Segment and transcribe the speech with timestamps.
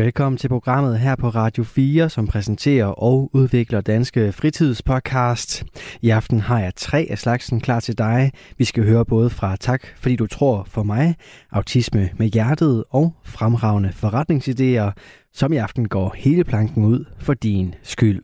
[0.00, 5.64] Velkommen til programmet her på Radio 4, som præsenterer og udvikler danske fritidspodcast.
[6.02, 8.32] I aften har jeg tre af slagsen klar til dig.
[8.58, 11.14] Vi skal høre både fra Tak, fordi du tror for mig,
[11.52, 14.92] autisme med hjertet og fremragende forretningsidéer,
[15.34, 18.22] som i aften går hele planken ud for din skyld.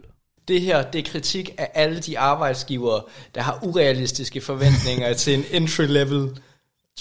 [0.48, 3.02] Det her, det er kritik af alle de arbejdsgivere,
[3.34, 6.28] der har urealistiske forventninger til en entry-level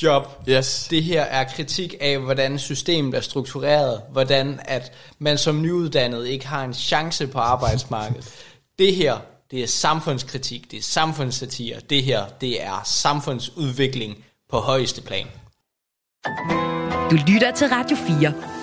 [0.01, 0.43] job.
[0.49, 0.87] Yes.
[0.89, 6.47] Det her er kritik af, hvordan systemet er struktureret, hvordan at man som nyuddannet ikke
[6.47, 8.33] har en chance på arbejdsmarkedet.
[8.79, 9.17] Det her,
[9.51, 15.27] det er samfundskritik, det er samfundssatire, det her, det er samfundsudvikling på højeste plan.
[17.11, 18.54] Du lytter til Radio 4.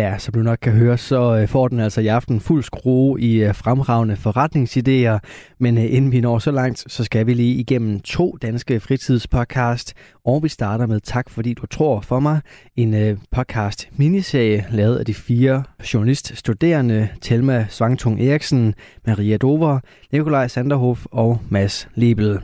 [0.00, 3.20] Ja, som du nok kan høre, så øh, får den altså i aften fuld skrue
[3.20, 5.18] i øh, fremragende forretningsidéer.
[5.58, 9.94] Men øh, inden vi når så langt, så skal vi lige igennem to danske fritidspodcast.
[10.24, 12.40] Og vi starter med Tak, fordi du tror for mig.
[12.76, 15.62] En podcast miniserie lavet af de fire
[15.94, 18.74] journaliststuderende Telma Svangtung Eriksen,
[19.06, 19.80] Maria Dover,
[20.12, 22.40] Nikolaj Sanderhof og Mads Lebel.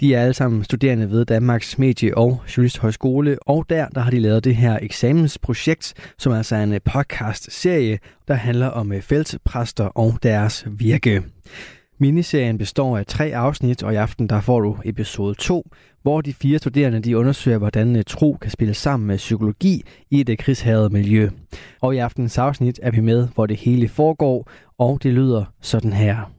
[0.00, 4.20] De er alle sammen studerende ved Danmarks Medie- og Journalisthøjskole, og der, der har de
[4.20, 9.84] lavet det her eksamensprojekt, som altså er en øh, podcast-serie, der handler om øh, feltpræster
[9.84, 11.22] og deres virke.
[11.98, 15.70] Miniserien består af tre afsnit, og i aften der får du episode 2,
[16.02, 20.20] hvor de fire studerende de undersøger, hvordan øh, tro kan spille sammen med psykologi i
[20.20, 21.28] et øh, krigshavet miljø.
[21.80, 25.92] Og i aftens afsnit er vi med, hvor det hele foregår, og det lyder sådan
[25.92, 26.35] her.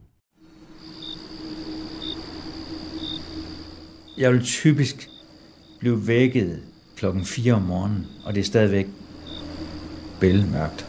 [4.18, 5.08] Jeg vil typisk
[5.78, 6.58] blive vækket
[6.96, 8.86] klokken 4 om morgenen, og det er stadigvæk
[10.20, 10.86] bælmørkt.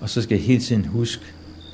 [0.00, 1.24] Og så skal jeg hele tiden huske,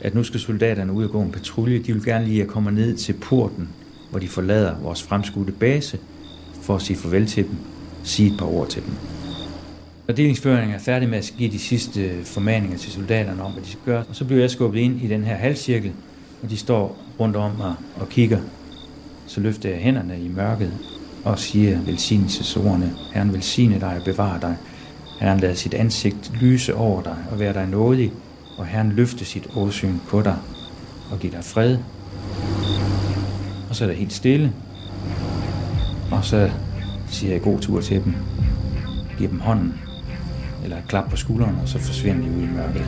[0.01, 1.79] at nu skal soldaterne ud og gå en patrulje.
[1.79, 3.69] De vil gerne lige, at jeg kommer ned til porten,
[4.11, 5.99] hvor de forlader vores fremskudte base,
[6.63, 7.57] for at sige farvel til dem,
[8.03, 8.93] sige et par ord til dem.
[10.07, 13.69] Når delingsføringen er færdig med at give de sidste formaninger til soldaterne om, hvad de
[13.69, 15.93] skal gøre, og så bliver jeg skubbet ind i den her halvcirkel,
[16.43, 18.41] og de står rundt om mig og kigger
[19.35, 20.73] så løfter jeg hænderne i mørket
[21.25, 22.93] og siger velsignelsesordene.
[23.13, 24.57] Herren velsigne dig og bevare dig.
[25.21, 28.13] Herren lader sit ansigt lyse over dig og være dig nådig,
[28.59, 30.37] og Herren løfte sit åsyn på dig
[31.11, 31.79] og give dig fred.
[33.69, 34.53] Og så er det helt stille.
[36.11, 36.51] Og så
[37.09, 38.15] siger jeg god tur til dem.
[39.19, 39.75] Giver dem hånden,
[40.65, 42.87] eller et klap på skulderen, og så forsvinder de ud i mørket.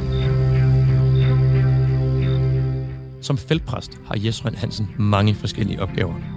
[3.20, 6.35] Som feltpræst har Jes Røn Hansen mange forskellige opgaver.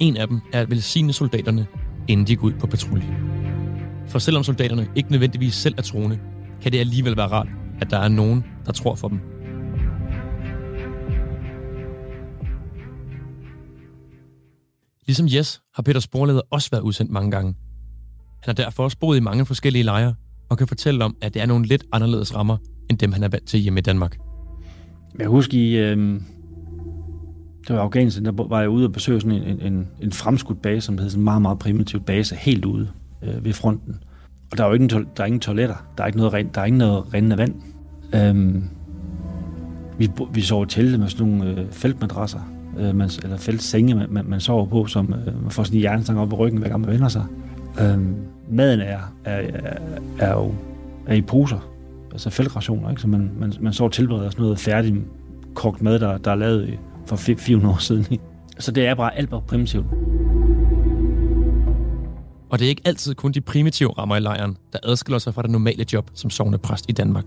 [0.00, 1.66] En af dem er at velsigne soldaterne,
[2.08, 3.16] inden de går ud på patrulje.
[4.08, 6.18] For selvom soldaterne ikke nødvendigvis selv er troende,
[6.62, 7.48] kan det alligevel være rart,
[7.80, 9.20] at der er nogen, der tror for dem.
[15.06, 17.54] Ligesom Jes har Peter Sporleder også været udsendt mange gange.
[18.42, 20.14] Han har derfor også boet i mange forskellige lejre
[20.48, 22.56] og kan fortælle om, at det er nogle lidt anderledes rammer,
[22.90, 24.16] end dem han er vant til hjemme i Danmark.
[25.18, 26.20] Jeg husker i, øh,
[27.68, 30.80] det var Afghanistan, der var jeg ude og besøge sådan en, en, en fremskudt base,
[30.80, 32.88] som hedder sådan en meget, meget primitiv base, helt ude
[33.22, 33.96] øh, ved fronten.
[34.52, 36.60] Og der er jo ikke, der er ingen toiletter, der er ikke noget, rent, der
[36.60, 37.54] er ikke noget rindende vand.
[38.14, 38.64] Øhm,
[39.98, 42.40] vi, vi sov i telte med sådan nogle øh, feltmadrasser,
[42.78, 45.80] øh, man, eller feltsenge, man, man, man sover på, som øh, man får sådan en
[45.80, 47.24] hjernestang op i ryggen, hver gang man vender sig.
[47.80, 48.14] Øhm,
[48.50, 49.78] maden er, er, er,
[50.18, 50.54] er jo
[51.06, 51.68] er i poser,
[52.12, 53.00] altså feltrationer, ikke?
[53.00, 54.96] så man, man, man sover tilbereder sådan noget færdigt
[55.54, 58.18] kogt mad, der, der er lavet for 400 år siden.
[58.58, 59.86] Så det er bare alt bare primitivt.
[62.50, 65.42] Og det er ikke altid kun de primitive rammer i lejren, der adskiller sig fra
[65.42, 67.24] det normale job som sovnepræst i Danmark.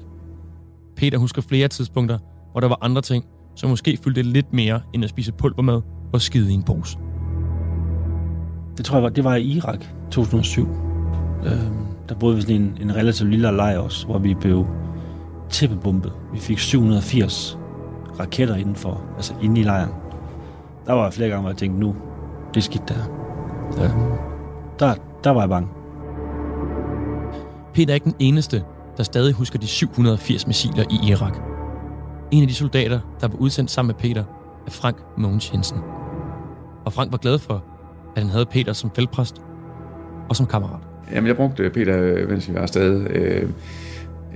[0.95, 2.19] Peter husker flere tidspunkter,
[2.51, 3.25] hvor der var andre ting,
[3.55, 5.81] som måske fyldte lidt mere end at spise pulvermad
[6.13, 6.97] og skide i en pose.
[8.77, 10.67] Det tror jeg var, det var i Irak 2007.
[11.45, 14.67] Øhm, der boede vi sådan en, en relativt lille lejr også, hvor vi blev
[15.49, 16.11] tæppebumpet.
[16.33, 17.58] Vi fik 780
[18.19, 19.91] raketter indenfor, altså inde i lejren.
[20.85, 21.95] Der var flere gange, hvor jeg tænkte, nu,
[22.53, 22.95] det er skidt der.
[23.77, 23.91] Ja.
[24.79, 25.69] Der, der var jeg bange.
[27.73, 28.63] Peter er ikke den eneste,
[28.97, 31.37] der stadig husker de 780 missiler i Irak.
[32.31, 34.23] En af de soldater, der var udsendt sammen med Peter,
[34.67, 35.77] er Frank Mogens Jensen.
[36.85, 37.63] Og Frank var glad for,
[38.15, 39.41] at han havde Peter som feltpræst
[40.29, 40.79] og som kammerat.
[41.11, 43.07] Jamen, jeg brugte Peter, mens vi var afsted.
[43.09, 43.49] Øh,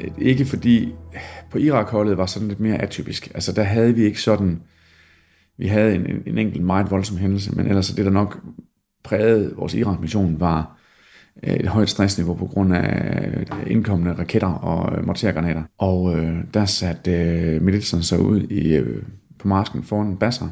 [0.02, 0.94] Øh, ikke fordi
[1.52, 3.32] på Irak-holdet var sådan lidt mere atypisk.
[3.34, 4.62] Altså der havde vi ikke sådan,
[5.58, 8.40] vi havde en, en enkelt meget voldsom hændelse, men ellers det der nok
[9.04, 10.78] prægede vores Irak-mission var,
[11.44, 15.64] øh, et højt stressniveau på grund af øh, indkommende raketter og mortergranater.
[15.78, 19.04] Og øh, der satte øh, militserne sig ud i, øh,
[19.40, 20.50] på marsken foran Basra,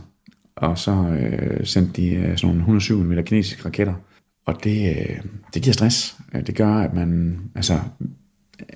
[0.56, 3.94] og så øh, sendte de øh, sådan nogle 107 mm kinesiske raketter.
[4.46, 5.22] Og det, øh,
[5.54, 6.18] det giver stress.
[6.48, 7.80] Det gør, at man, altså,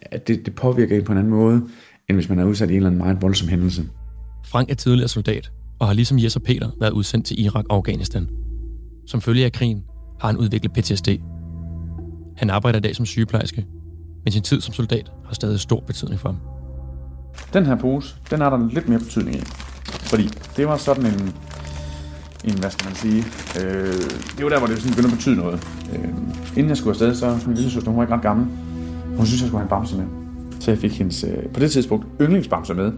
[0.02, 1.62] at det, det påvirker en på en anden måde,
[2.10, 3.84] end hvis man er udsat i en eller anden meget voldsom hændelse.
[4.46, 7.76] Frank er tidligere soldat, og har ligesom Jes og Peter været udsendt til Irak og
[7.76, 8.28] Afghanistan.
[9.08, 9.84] Som følge af krigen
[10.22, 11.10] har han udviklet PTSD.
[12.38, 13.66] Han arbejder i dag som sygeplejerske,
[14.24, 16.38] men sin tid som soldat har stadig stor betydning for ham.
[17.54, 19.42] Den her pose, den er der lidt mere betydning i.
[19.86, 21.34] Fordi det var sådan en,
[22.44, 23.24] en hvad skal man sige,
[23.60, 23.94] øh,
[24.38, 25.68] det var der, hvor det sådan begyndte at betyde noget.
[25.94, 26.08] Øh,
[26.56, 28.48] inden jeg skulle afsted, så min lille søster, hun var ikke ret gammel.
[29.18, 30.06] Hun synes, jeg skulle have en bamse med.
[30.60, 32.92] Så jeg fik hendes, øh, på det tidspunkt, yndlingsbamse med,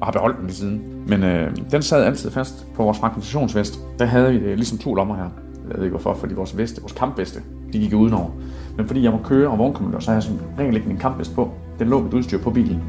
[0.00, 0.82] og har beholdt den lige siden.
[1.06, 3.78] Men øh, den sad altid fast på vores fragmentationsvest.
[3.98, 5.28] Der havde vi øh, ligesom to lommer her.
[5.68, 7.40] Jeg ved ikke hvorfor, fordi vores veste, vores kampveste,
[7.72, 8.30] de gik udenover.
[8.76, 11.34] Men fordi jeg må køre og vognkommandør, så har jeg som regel ikke min kampvest
[11.34, 11.50] på.
[11.78, 12.82] Den lå mit udstyr på bilen.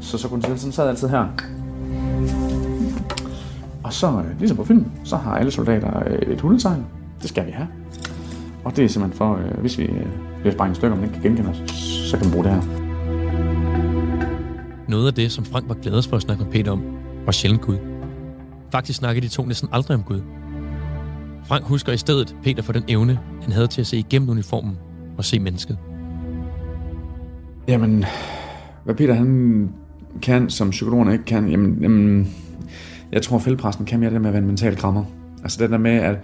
[0.00, 1.26] Så, så kunne den sådan sad altid her.
[3.82, 6.84] Og så, øh, ligesom på film, så har alle soldater øh, et hundetegn.
[7.22, 7.68] Det skal vi have.
[8.64, 10.06] Og det er simpelthen for, øh, hvis vi øh,
[10.40, 12.62] bliver sprængt i stykker, om den kan genkende os, så kan man bruge det her.
[14.88, 16.82] Noget af det, som Frank var gladest for at snakke med Peter om,
[17.24, 17.76] var sjældent Gud.
[18.72, 20.20] Faktisk snakkede de to næsten aldrig om Gud.
[21.44, 24.78] Frank husker i stedet Peter for den evne, han havde til at se igennem uniformen
[25.18, 25.78] og se mennesket.
[27.68, 28.04] Jamen,
[28.84, 29.70] hvad Peter han
[30.22, 32.34] kan, som psykologerne ikke kan, jamen, jamen
[33.12, 35.04] jeg tror, at fældpræsten kan mere det med at være en mental krammer.
[35.42, 36.16] Altså det der med, at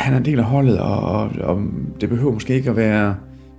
[0.00, 1.62] han er en del af holdet, og, og, og
[2.00, 3.14] det behøver måske ikke at være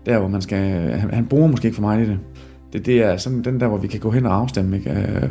[0.05, 0.91] der, hvor man skal...
[0.91, 2.19] Han, han bruger måske ikke for meget i det.
[2.73, 4.77] Det, det er sådan den der, hvor vi kan gå hen og afstemme.
[4.77, 4.91] Ikke?
[4.91, 5.29] Øh,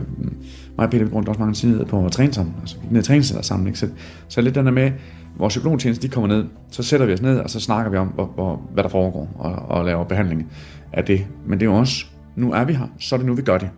[0.77, 2.55] mig og Peter, vi også mange tider på at træne sammen.
[2.61, 3.67] Altså, ned og træne sammen.
[3.67, 3.79] Ikke?
[3.79, 3.89] Så,
[4.29, 4.91] så lidt den der med,
[5.39, 8.09] vores psykologtjeneste, de kommer ned, så sætter vi os ned, og så snakker vi om,
[8.09, 10.47] hvor, hvor, hvad der foregår, og, og laver behandling
[10.93, 11.27] af det.
[11.47, 12.07] Men det er jo også,
[12.37, 13.69] nu er vi her, så er det nu, vi gør det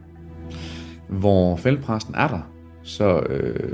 [1.20, 2.40] hvor fældpræsten er der.
[2.82, 3.72] Så øh,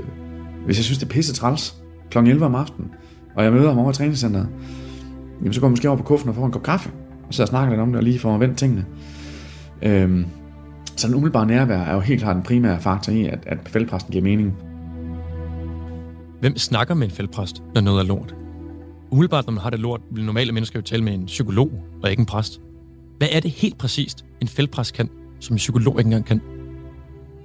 [0.65, 1.75] hvis jeg synes, det er pisse træls
[2.11, 2.17] kl.
[2.17, 2.91] 11 om aftenen,
[3.35, 4.47] og jeg møder ham over i træningscenteret,
[5.39, 6.91] jamen så går jeg måske over på kuffen og får en kop kaffe,
[7.27, 8.85] og så snakker lidt om det, og lige får vendt tingene.
[9.81, 10.25] Øhm,
[10.95, 14.11] så den umiddelbare nærvær er jo helt klart den primære faktor i, at, at fældpræsten
[14.11, 14.57] giver mening.
[16.39, 18.35] Hvem snakker med en fældpræst, når noget er lort?
[19.11, 21.71] Umiddelbart, når man har det lort, vil normale mennesker jo tale med en psykolog
[22.03, 22.61] og ikke en præst.
[23.17, 25.09] Hvad er det helt præcist, en fældpræst kan,
[25.39, 26.41] som en psykolog ikke engang kan?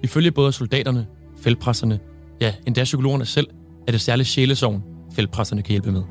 [0.02, 1.98] Ifølge både soldaterne, fældpræsterne,
[2.40, 3.46] ja, endda psykologerne selv,
[3.86, 4.82] er det særligt sjælesorgen,
[5.14, 6.02] feltpresserne kan hjælpe med.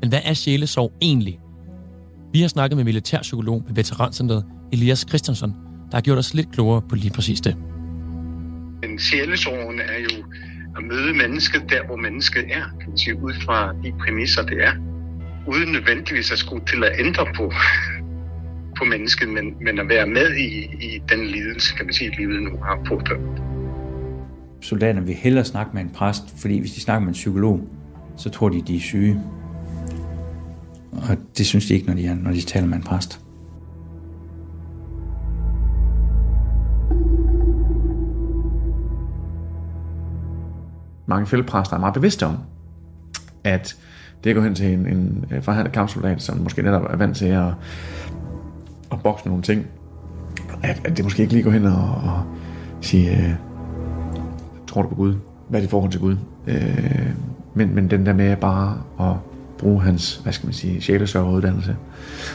[0.00, 1.40] Men hvad er sjælesorg egentlig?
[2.32, 5.50] Vi har snakket med militærpsykolog ved Veterancentret Elias Christiansen,
[5.90, 7.56] der har gjort os lidt klogere på lige præcis det.
[8.84, 10.24] En sjælesorgen er jo
[10.76, 14.64] at møde mennesket der, hvor mennesket er, kan man sige, ud fra de præmisser, det
[14.64, 14.72] er,
[15.46, 17.52] uden nødvendigvis at skulle til at ændre på,
[18.78, 20.48] på mennesket, men, men at være med i,
[20.86, 23.42] i den lidelse, kan man sige, livet nu har påført.
[24.60, 27.68] Soldaterne vil hellere snakke med en præst, fordi hvis de snakker med en psykolog,
[28.16, 29.20] så tror de, de er syge.
[30.92, 33.20] Og det synes de ikke, når de, er, når de taler med en præst.
[41.06, 42.36] Mange fældepræster er meget bevidste om,
[43.44, 43.76] at
[44.24, 47.16] det at gå hen til en, en øh, forhandlet kampsoldat, som måske netop er vant
[47.16, 47.54] til at
[48.92, 49.66] at bokse nogle ting,
[50.62, 52.22] at, at det måske ikke lige går hen og, og
[52.80, 53.34] sige, øh,
[54.66, 55.14] tror du på Gud?
[55.48, 56.16] Hvad er det forhold til Gud?
[56.46, 57.10] Øh,
[57.54, 59.16] men, men den der med bare at
[59.58, 61.76] bruge hans, hvad skal man sige, sjælesørgeuddannelse,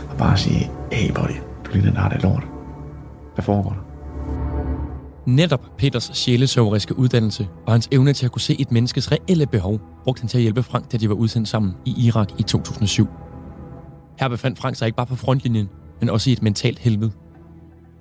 [0.10, 2.44] og bare sige, hey buddy, du ligner en art lort.
[3.36, 3.88] Hvad foregår der?
[5.26, 9.80] Netop Peters sjælesøveriske uddannelse og hans evne til at kunne se et menneskes reelle behov,
[10.04, 13.08] brugte han til at hjælpe Frank, da de var udsendt sammen i Irak i 2007.
[14.20, 15.70] Her befandt Frank sig ikke bare på frontlinjen,
[16.00, 17.12] men også i et mentalt helvede.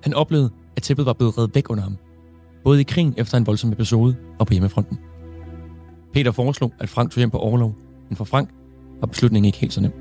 [0.03, 1.97] Han oplevede, at tæppet var blevet reddet væk under ham.
[2.63, 4.97] Både i krigen efter en voldsom episode og på hjemmefronten.
[6.13, 7.75] Peter foreslog, at Frank tog hjem på overlov,
[8.09, 8.49] men for Frank
[8.99, 9.91] var beslutningen ikke helt så nem.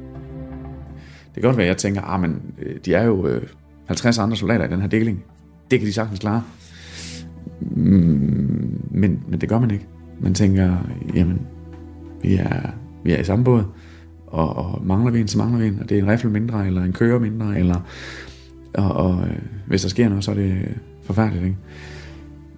[1.34, 3.42] Det kan godt være, at jeg tænker, at ah, men øh, de er jo øh,
[3.86, 5.24] 50 andre soldater i den her deling.
[5.70, 6.42] Det kan de sagtens klare.
[7.60, 9.86] Mm, men, men det gør man ikke.
[10.20, 10.76] Man tænker,
[11.14, 11.46] jamen,
[12.22, 12.70] vi er,
[13.04, 13.64] vi er i samme båd
[14.26, 16.66] og, og mangler vi en, så mangler vi en, og det er en rifle mindre,
[16.66, 17.80] eller en kører mindre, eller,
[18.74, 21.56] og, og øh, hvis der sker noget, så er det forfærdeligt, ikke?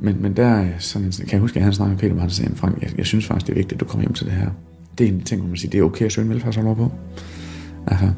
[0.01, 2.33] Men, men der øh, sådan, kan jeg huske, at han snakkede med Peter Martin, og
[2.33, 4.35] sagde, Frank, jeg, jeg synes faktisk, det er vigtigt, at du kommer hjem til det
[4.35, 4.51] her.
[4.99, 6.93] Det er en ting, hvor man siger, det er okay at søge en velfærdsområde på.
[7.87, 8.11] Altså,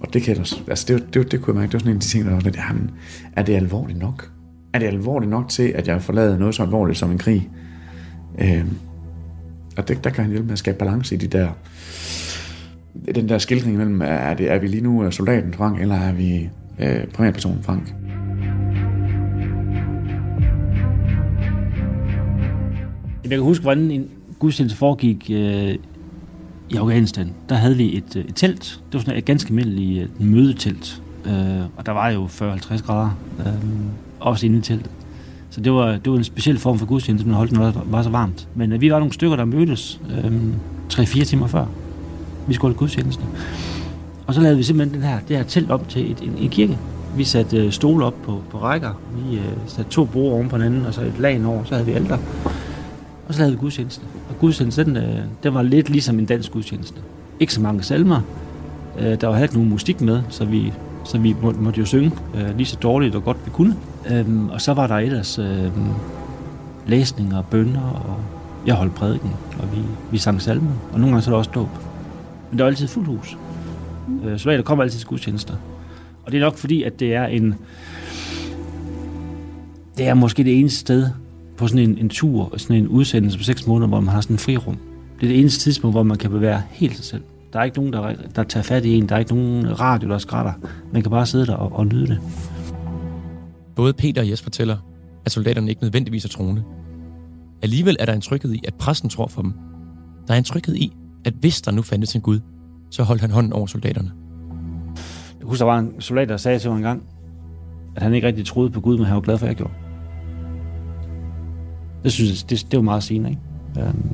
[0.00, 1.92] og det kan jeg også, altså det, det, det, kunne jeg mærke, det var sådan
[1.92, 2.90] en af de ting, der var lidt, jamen,
[3.36, 4.30] er det alvorligt nok?
[4.72, 7.50] Er det alvorligt nok til, at jeg forlader noget så alvorligt som en krig?
[8.38, 8.64] Øh,
[9.76, 11.48] og det, der kan han hjælpe med at skabe balance i de der
[13.14, 16.12] den der skildring mellem, er, det, er vi lige nu øh, soldaten Frank, eller er
[16.12, 17.94] vi øh, privatpersonen Frank?
[23.30, 24.08] Jeg kan huske, hvordan en
[24.38, 25.74] gudstjeneste foregik øh,
[26.70, 27.32] i Afghanistan.
[27.48, 28.80] Der havde vi et, øh, et telt.
[28.86, 31.02] Det var sådan et ganske almindeligt øh, mødetelt.
[31.26, 33.52] Øh, og der var jo 40-50 grader øh,
[34.20, 34.90] også inde i teltet.
[35.50, 38.02] Så det var, det var en speciel form for gudstjeneste, man holdt, når det var
[38.02, 38.48] så varmt.
[38.54, 40.32] Men øh, vi var nogle stykker, der mødtes øh,
[40.92, 41.66] 3-4 timer før.
[42.46, 43.22] Vi skulle holde gudstjeneste.
[44.26, 46.48] Og så lavede vi simpelthen den her, det her telt op til et, en, en
[46.48, 46.78] kirke.
[47.16, 49.00] Vi satte øh, stole op på, på rækker.
[49.16, 51.64] Vi øh, satte to borde oven på hinanden, og så et lag over.
[51.64, 52.18] Så havde vi alter.
[53.28, 54.04] Og så lavede vi gudstjeneste.
[54.28, 57.00] Og gudstjenesten, den, øh, den var lidt ligesom en dansk gudstjeneste.
[57.40, 58.20] Ikke så mange salmer.
[58.98, 60.72] Øh, der var heller ikke nogen musik med, så vi,
[61.04, 63.76] så vi måtte jo synge øh, lige så dårligt og godt vi kunne.
[64.10, 65.40] Øhm, og så var der ellers
[66.86, 68.16] læsninger og bønder, og
[68.66, 69.78] jeg holdt prædiken, og vi,
[70.10, 70.72] vi sang salmer.
[70.92, 71.68] Og nogle gange så var der også dåb.
[72.50, 73.36] Men der var altid fuldt hus.
[74.36, 75.54] Så der kommer altid til gudstjenester.
[76.24, 77.54] Og det er nok fordi, at det er en...
[79.98, 81.08] Det er måske det eneste sted
[81.58, 84.34] på sådan en, en tur, sådan en udsendelse på seks måneder, hvor man har sådan
[84.34, 84.76] en frirum.
[85.20, 87.22] Det er det eneste tidspunkt, hvor man kan bevæge helt sig selv.
[87.52, 89.08] Der er ikke nogen, der, der tager fat i en.
[89.08, 90.52] Der er ikke nogen radio, der skrætter.
[90.92, 92.20] Man kan bare sidde der og, og nyde det.
[93.76, 94.76] Både Peter og Jes fortæller,
[95.24, 96.62] at soldaterne ikke nødvendigvis er troende.
[97.62, 99.52] Alligevel er der en tryghed i, at præsten tror for dem.
[100.28, 100.92] Der er en tryghed i,
[101.24, 102.40] at hvis der nu fandtes en Gud,
[102.90, 104.12] så holdt han hånden over soldaterne.
[105.40, 107.02] Jeg husker, der var en soldat, der sagde til mig en gang,
[107.96, 109.72] at han ikke rigtig troede på Gud, men han var glad for, at jeg gjorde.
[112.02, 113.88] Det synes jeg, det, det var meget sigende, ikke?
[113.88, 114.10] Um,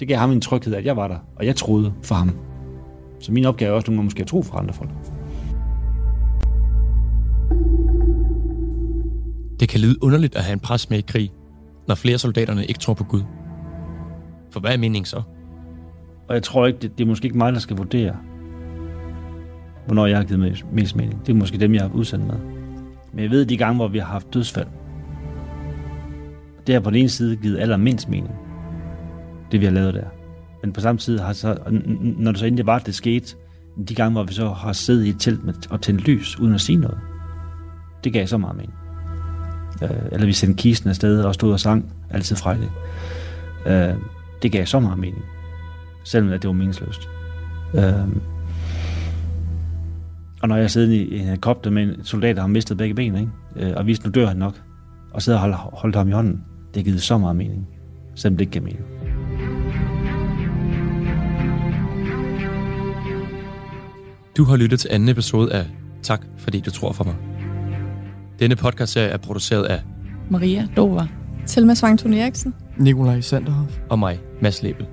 [0.00, 2.30] det gav ham en tryghed, at jeg var der, og jeg troede for ham.
[3.20, 4.90] Så min opgave er også nogle gange måske at tro for andre folk.
[9.60, 11.32] Det kan lyde underligt at have en pres med i krig,
[11.88, 13.22] når flere soldaterne ikke tror på Gud.
[14.50, 15.22] For hvad er meningen så?
[16.28, 18.16] Og jeg tror ikke, det, det er måske ikke mig, der skal vurdere,
[19.86, 21.26] hvornår jeg har givet mest mening.
[21.26, 22.34] Det er måske dem, jeg har udsendt med.
[23.12, 24.66] Men jeg ved, de gange, hvor vi har haft dødsfald,
[26.66, 28.34] det har på den ene side givet allermindst mening,
[29.52, 30.06] det vi har lavet der.
[30.62, 31.56] Men på samme tid har så,
[32.02, 33.36] når det så endelig var, det skete,
[33.88, 36.54] de gange, hvor vi så har siddet i et telt med, og tændt lys, uden
[36.54, 36.98] at sige noget,
[38.04, 38.74] det gav så meget mening.
[39.82, 42.70] Øh, eller vi sendte kisten afsted og stod og sang, altid frejligt.
[43.66, 43.94] Øh,
[44.42, 45.24] det gav så meget mening
[46.04, 47.08] selvom det var meningsløst.
[47.74, 48.08] Øh,
[50.42, 53.14] Og når jeg sidder i en helikopter med en soldat, der har mistet begge ben,
[53.14, 53.30] ikke?
[53.56, 54.62] Øh, og hvis nu dør han nok,
[55.10, 57.68] og sidder og holder, holder ham i hånden, det givet så meget mening,
[58.14, 58.84] selvom det ikke giver mening.
[64.36, 65.66] Du har lyttet til anden episode af
[66.02, 67.14] Tak, fordi du tror for mig.
[68.38, 69.82] Denne podcastserie er produceret af
[70.30, 71.06] Maria Dover,
[71.46, 74.86] Selma Svangtun Eriksen, Nikolaj Sanderhoff og mig, Mads Lebel.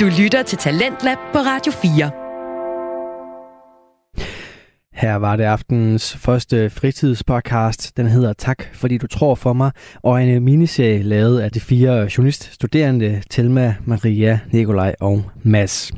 [0.00, 2.10] Du lytter til Talentlab på Radio 4.
[4.92, 7.96] Her var det aftenens første fritidspodcast.
[7.96, 9.70] Den hedder Tak, fordi du tror for mig,
[10.02, 15.92] og en miniserie lavet af de fire journaliststuderende Telma, Maria, Nikolaj og Mads.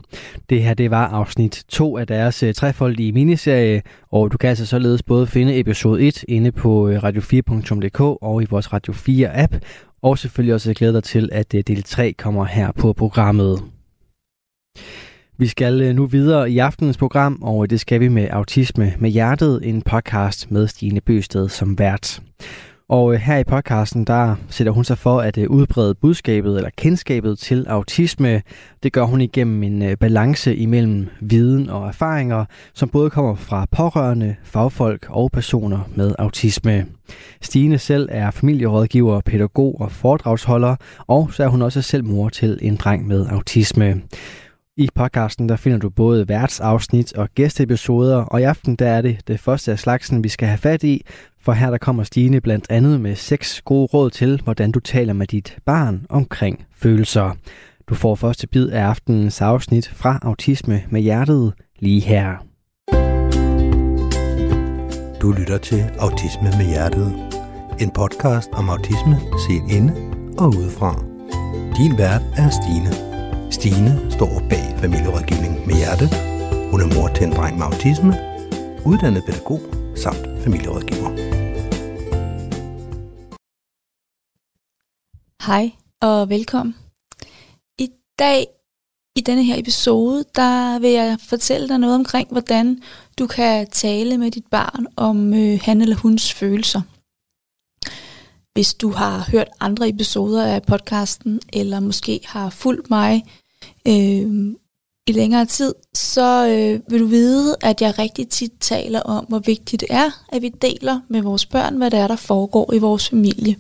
[0.51, 4.67] Det her det var afsnit 2 af deres øh, trefoldige miniserie, og du kan altså
[4.67, 9.55] således både finde episode 1 inde på øh, radio4.dk og i vores Radio 4 app,
[10.03, 13.63] og selvfølgelig også glæder dig til, at øh, del 3 kommer her på programmet.
[15.41, 19.11] Vi skal øh, nu videre i aftenens program, og det skal vi med Autisme med
[19.11, 22.21] Hjertet, en podcast med Stine Bøsted som vært.
[22.89, 26.71] Og øh, her i podcasten, der sætter hun sig for at øh, udbrede budskabet eller
[26.77, 28.43] kendskabet til autisme.
[28.83, 32.45] Det gør hun igennem en balance imellem viden og erfaringer,
[32.75, 36.87] som både kommer fra pårørende, fagfolk og personer med autisme.
[37.41, 42.59] Stine selv er familierådgiver, pædagog og foredragsholder, og så er hun også selv mor til
[42.63, 44.03] en dreng med autisme.
[44.81, 49.29] I podcasten der finder du både værtsafsnit og gæsteepisoder, og i aften der er det
[49.29, 51.05] det første af slagsen, vi skal have fat i,
[51.41, 55.13] for her der kommer Stine blandt andet med seks gode råd til, hvordan du taler
[55.13, 57.37] med dit barn omkring følelser.
[57.89, 62.45] Du får første bid af aftenens afsnit fra Autisme med Hjertet lige her.
[65.23, 67.15] Du lytter til Autisme med Hjertet,
[67.81, 69.17] en podcast om autisme
[69.49, 69.93] set inde
[70.39, 71.05] og udefra.
[71.77, 73.09] Din vært er Stine.
[73.51, 76.07] Stine står bag familierådgivning med hjerte.
[76.71, 78.13] Hun er mor til en dreng med autisme,
[78.87, 79.61] uddannet pædagog
[79.97, 81.11] samt familierådgiver.
[85.47, 85.71] Hej
[86.01, 86.75] og velkommen.
[87.79, 88.47] I dag,
[89.17, 92.83] i denne her episode, der vil jeg fortælle dig noget omkring, hvordan
[93.19, 96.81] du kan tale med dit barn om øh, han eller huns følelser.
[98.53, 103.25] Hvis du har hørt andre episoder af podcasten, eller måske har fulgt mig
[103.89, 104.55] øh,
[105.09, 109.39] i længere tid, så øh, vil du vide, at jeg rigtig tit taler om, hvor
[109.39, 112.79] vigtigt det er, at vi deler med vores børn, hvad der er, der foregår i
[112.79, 113.57] vores familie.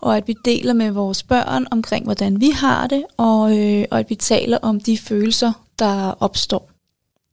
[0.00, 3.98] Og at vi deler med vores børn omkring, hvordan vi har det, og, øh, og
[3.98, 6.70] at vi taler om de følelser, der opstår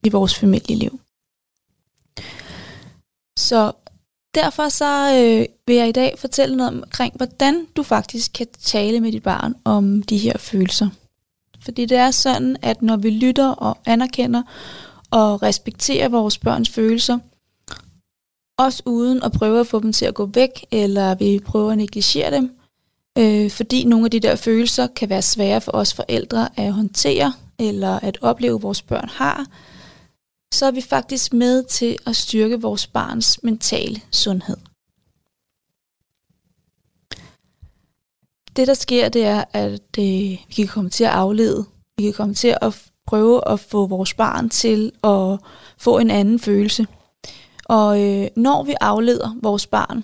[0.03, 0.99] i vores familieliv.
[3.39, 3.71] Så
[4.35, 8.99] derfor så øh, vil jeg i dag fortælle noget omkring, hvordan du faktisk kan tale
[8.99, 10.89] med dit barn om de her følelser.
[11.61, 14.43] Fordi det er sådan, at når vi lytter og anerkender
[15.11, 17.19] og respekterer vores børns følelser,
[18.57, 21.77] også uden at prøve at få dem til at gå væk, eller vi prøver at
[21.77, 22.51] negligere dem,
[23.17, 27.33] øh, fordi nogle af de der følelser kan være svære for os forældre at håndtere,
[27.59, 29.45] eller at opleve, vores børn har,
[30.53, 34.57] så er vi faktisk med til at styrke vores barns mentale sundhed.
[38.55, 40.05] Det, der sker, det er, at øh,
[40.47, 41.65] vi kan komme til at aflede.
[41.97, 45.39] Vi kan komme til at prøve at få vores barn til at
[45.77, 46.87] få en anden følelse.
[47.65, 50.03] Og øh, når vi afleder vores barn,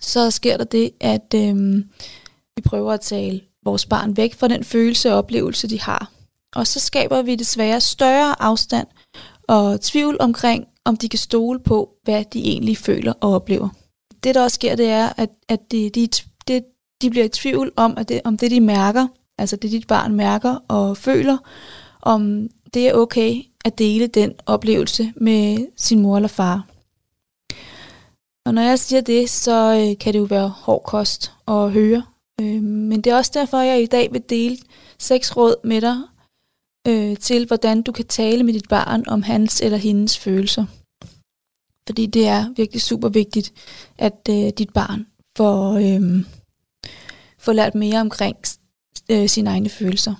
[0.00, 1.76] så sker der det, at øh,
[2.56, 6.10] vi prøver at tale vores barn væk fra den følelse og oplevelse, de har.
[6.54, 8.86] Og så skaber vi desværre større afstand
[9.48, 13.68] og tvivl omkring, om de kan stole på, hvad de egentlig føler og oplever.
[14.24, 16.08] Det, der også sker, det er, at, at de, de,
[17.02, 20.14] de, bliver i tvivl om, at det, om det, de mærker, altså det, dit barn
[20.14, 21.38] mærker og føler,
[22.02, 26.66] om det er okay at dele den oplevelse med sin mor eller far.
[28.46, 32.02] Og når jeg siger det, så øh, kan det jo være hård kost at høre.
[32.40, 34.56] Øh, men det er også derfor, at jeg i dag vil dele
[34.98, 35.96] seks råd med dig
[36.88, 40.64] øh, til, hvordan du kan tale med dit barn om hans eller hendes følelser.
[41.88, 43.52] Fordi det er virkelig super vigtigt,
[43.98, 45.06] at øh, dit barn
[45.36, 46.24] får, øh,
[47.42, 48.36] få lært mere omkring
[49.10, 50.14] øh, sine egne følelser.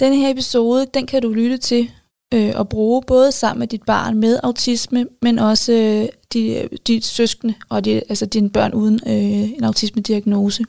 [0.00, 1.90] Denne her episode, den kan du lytte til
[2.34, 6.78] øh, og bruge både sammen med dit barn med autisme, men også øh, de, øh,
[6.86, 10.64] de søskende og de, altså dine børn uden øh, en autisme-diagnose.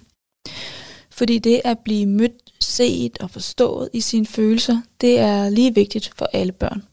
[1.11, 6.11] Fordi det at blive mødt, set og forstået i sine følelser, det er lige vigtigt
[6.15, 6.83] for alle børn.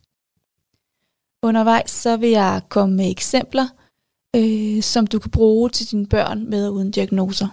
[1.43, 3.67] Undervejs så vil jeg komme med eksempler,
[4.37, 7.49] øh, som du kan bruge til dine børn med og uden diagnoser.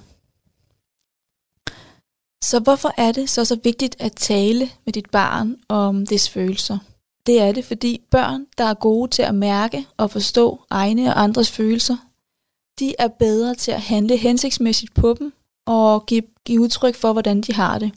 [2.43, 6.77] Så hvorfor er det så så vigtigt at tale med dit barn om dets følelser?
[7.25, 11.23] Det er det, fordi børn, der er gode til at mærke og forstå egne og
[11.23, 11.97] andres følelser,
[12.79, 15.33] de er bedre til at handle hensigtsmæssigt på dem
[15.65, 17.91] og give, give udtryk for, hvordan de har det.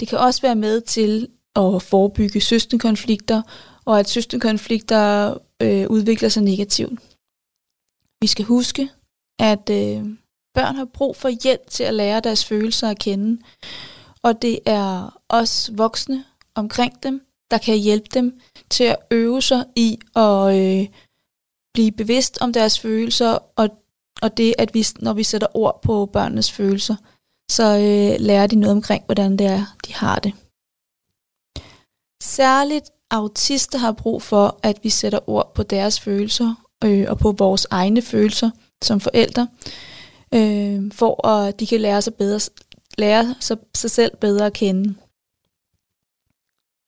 [0.00, 3.42] Det kan også være med til at forebygge søskenkonflikter,
[3.84, 7.00] og at søskenkonflikter øh, udvikler sig negativt.
[8.20, 8.88] Vi skal huske,
[9.38, 10.04] at øh,
[10.54, 13.42] børn har brug for hjælp til at lære deres følelser at kende,
[14.22, 19.64] og det er os voksne omkring dem, der kan hjælpe dem til at øve sig
[19.76, 20.88] i at øh,
[21.74, 23.68] blive bevidst om deres følelser, og,
[24.22, 26.96] og det, at vi, når vi sætter ord på børnenes følelser,
[27.50, 30.32] så øh, lærer de noget omkring, hvordan det er, de har det.
[32.22, 37.32] Særligt autister har brug for, at vi sætter ord på deres følelser øh, og på
[37.32, 38.50] vores egne følelser
[38.82, 39.48] som forældre,
[40.34, 42.40] øh, for at de kan lære sig bedre,
[42.98, 44.94] lære sig, sig selv bedre at kende.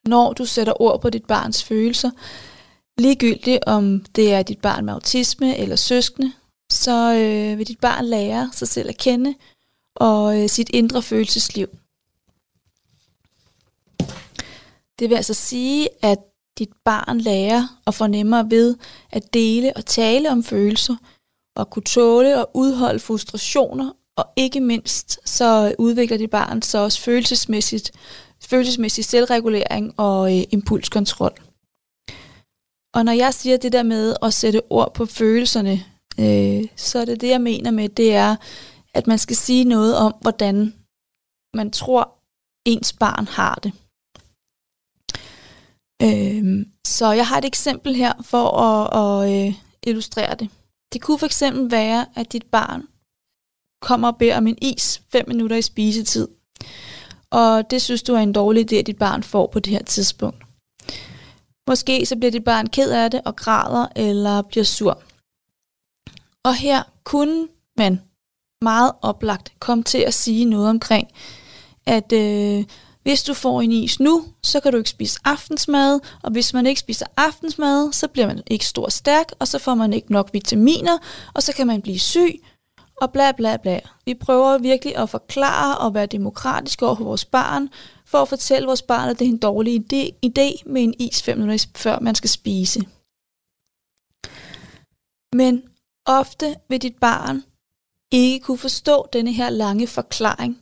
[0.07, 2.11] Når du sætter ord på dit barns følelser,
[2.99, 6.33] ligegyldigt om det er dit barn med autisme eller søskende,
[6.71, 9.35] så øh, vil dit barn lære sig selv at kende
[9.95, 11.69] og øh, sit indre følelsesliv.
[14.99, 16.19] Det vil altså sige, at
[16.59, 18.77] dit barn lærer og fornemmer ved
[19.11, 20.97] at dele og tale om følelser,
[21.57, 27.01] og kunne tåle og udholde frustrationer, og ikke mindst så udvikler det barn så også
[27.01, 27.93] følelsesmæssigt,
[28.41, 31.33] følelsesmæssig selvregulering og øh, impulskontrol.
[32.95, 35.85] Og når jeg siger det der med at sætte ord på følelserne,
[36.21, 38.37] øh, så er det det, jeg mener med, det er,
[38.95, 40.75] at man skal sige noget om, hvordan
[41.55, 42.19] man tror,
[42.65, 43.73] ens barn har det.
[46.03, 50.51] Øh, så jeg har et eksempel her for at, at øh, illustrere det.
[50.93, 52.83] Det kunne for eksempel være, at dit barn
[53.83, 56.29] kommer og beder om en is 5 minutter i spisetid.
[57.31, 59.83] Og det synes du er en dårlig idé, at dit barn får på det her
[59.83, 60.45] tidspunkt.
[61.69, 65.03] Måske så bliver dit barn ked af det og græder eller bliver sur.
[66.45, 68.01] Og her kunne man
[68.63, 71.09] meget oplagt komme til at sige noget omkring,
[71.87, 72.65] at øh,
[73.03, 76.67] hvis du får en is nu, så kan du ikke spise aftensmad, og hvis man
[76.67, 80.13] ikke spiser aftensmad, så bliver man ikke stor og stærk, og så får man ikke
[80.13, 80.99] nok vitaminer,
[81.35, 82.41] og så kan man blive syg,
[83.03, 83.81] og bla bla bla.
[84.05, 87.69] Vi prøver virkelig at forklare og være demokratiske over for vores barn,
[88.07, 91.23] for at fortælle vores barn, at det er en dårlig idé, idé med en is
[91.23, 92.81] 5 minutter før man skal spise.
[95.37, 95.63] Men
[96.07, 97.43] ofte vil dit barn
[98.11, 100.62] ikke kunne forstå denne her lange forklaring.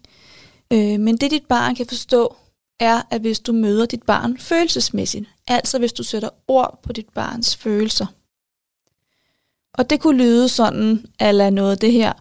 [0.73, 2.37] Øh, men det dit barn kan forstå,
[2.81, 7.09] er, at hvis du møder dit barn følelsesmæssigt, altså hvis du sætter ord på dit
[7.09, 8.07] barns følelser.
[9.75, 12.13] Og det kunne lyde sådan, eller noget det her,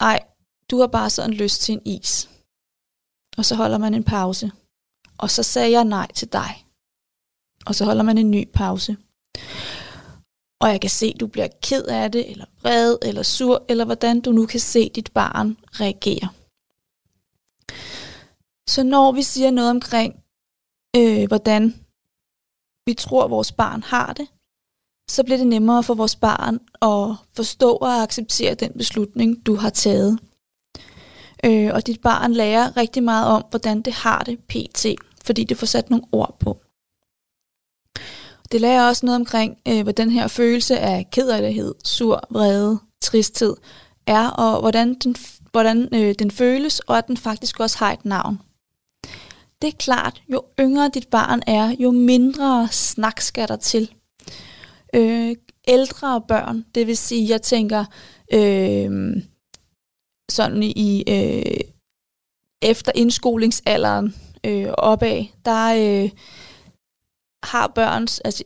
[0.00, 0.20] ej,
[0.70, 2.30] du har bare sådan lyst til en is.
[3.36, 4.50] Og så holder man en pause.
[5.18, 6.66] Og så sagde jeg nej til dig.
[7.66, 8.96] Og så holder man en ny pause.
[10.60, 14.20] Og jeg kan se, du bliver ked af det, eller vred, eller sur, eller hvordan
[14.20, 16.28] du nu kan se dit barn reagere.
[18.68, 20.14] Så når vi siger noget omkring,
[20.96, 21.74] øh, hvordan
[22.86, 24.28] vi tror, vores barn har det,
[25.10, 29.70] så bliver det nemmere for vores barn at forstå og acceptere den beslutning, du har
[29.70, 30.18] taget.
[31.44, 34.86] Øh, og dit barn lærer rigtig meget om, hvordan det har det pt,
[35.24, 36.60] fordi det får sat nogle ord på.
[38.52, 43.56] Det lærer også noget omkring, øh, hvad den her følelse af kederlighed, sur, vrede, tristhed
[44.06, 45.16] er, og hvordan den,
[45.52, 48.40] hvordan, øh, den føles, og at den faktisk også har et navn.
[49.62, 53.94] Det er klart, jo yngre dit barn er, jo mindre snak skal der til.
[54.94, 55.36] Øh,
[55.68, 57.84] ældre børn, det vil sige, jeg tænker
[58.32, 59.22] øh,
[60.30, 61.60] sådan i øh,
[62.62, 64.14] efter indskolingsalderen
[64.46, 66.10] øh, opad, der øh,
[67.42, 68.44] har børns altså,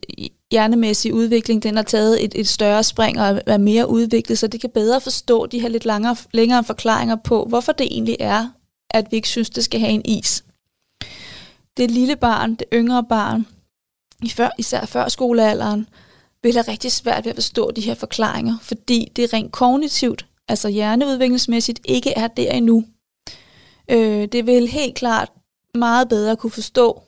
[0.50, 4.60] hjernemæssige udvikling, den har taget et, et større spring og er mere udviklet, så det
[4.60, 8.48] kan bedre forstå de her lidt langere, længere forklaringer på, hvorfor det egentlig er,
[8.90, 10.44] at vi ikke synes, det skal have en is.
[11.76, 13.46] Det lille barn, det yngre barn,
[14.22, 15.88] i før, især før skolealderen,
[16.42, 20.68] vil have rigtig svært ved at forstå de her forklaringer, fordi det rent kognitivt, altså
[20.68, 22.84] hjerneudviklingsmæssigt, ikke er der endnu.
[23.90, 25.32] Øh, det vil helt klart
[25.74, 27.02] meget bedre kunne forstå,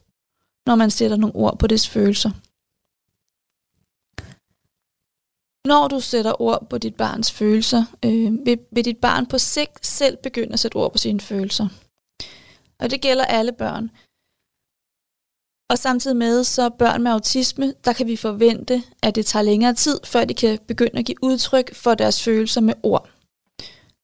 [0.66, 2.31] når man sætter nogle ord på dets følelser.
[5.68, 9.87] Når du sætter ord på dit barns følelser, øh, vil, vil dit barn på sigt
[9.87, 11.68] selv begynde at sætte ord på sine følelser.
[12.79, 13.90] Og det gælder alle børn.
[15.70, 19.74] Og samtidig med, så børn med autisme, der kan vi forvente, at det tager længere
[19.74, 23.09] tid, før de kan begynde at give udtryk for deres følelser med ord.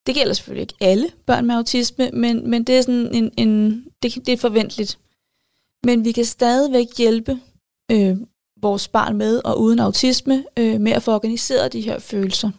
[0.07, 3.85] Det gælder selvfølgelig ikke alle børn med autisme, men, men det er sådan en, en
[4.03, 4.99] det, det er forventeligt.
[5.85, 7.41] Men vi kan stadigvæk hjælpe
[7.91, 8.17] øh,
[8.63, 12.51] vores barn med og uden autisme øh, med at få organiseret de her følelser.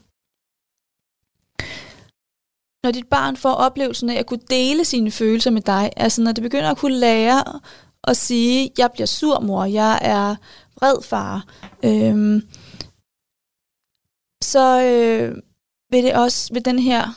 [2.84, 6.32] Når dit barn får oplevelsen af at kunne dele sine følelser med dig, altså når
[6.32, 7.60] det begynder at kunne lære
[8.04, 10.36] at sige, jeg bliver sur mor, jeg er
[10.76, 11.46] vred far,
[11.86, 12.42] øh,
[14.44, 15.36] så øh,
[15.92, 17.08] vil, det også, vil den her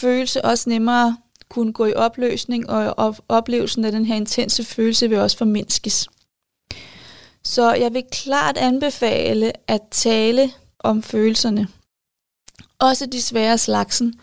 [0.00, 1.16] følelse også nemmere
[1.50, 6.08] kunne gå i opløsning, og oplevelsen af den her intense følelse vil også formindskes.
[7.44, 11.68] Så jeg vil klart anbefale at tale om følelserne.
[12.78, 14.20] Også de svære slagsen.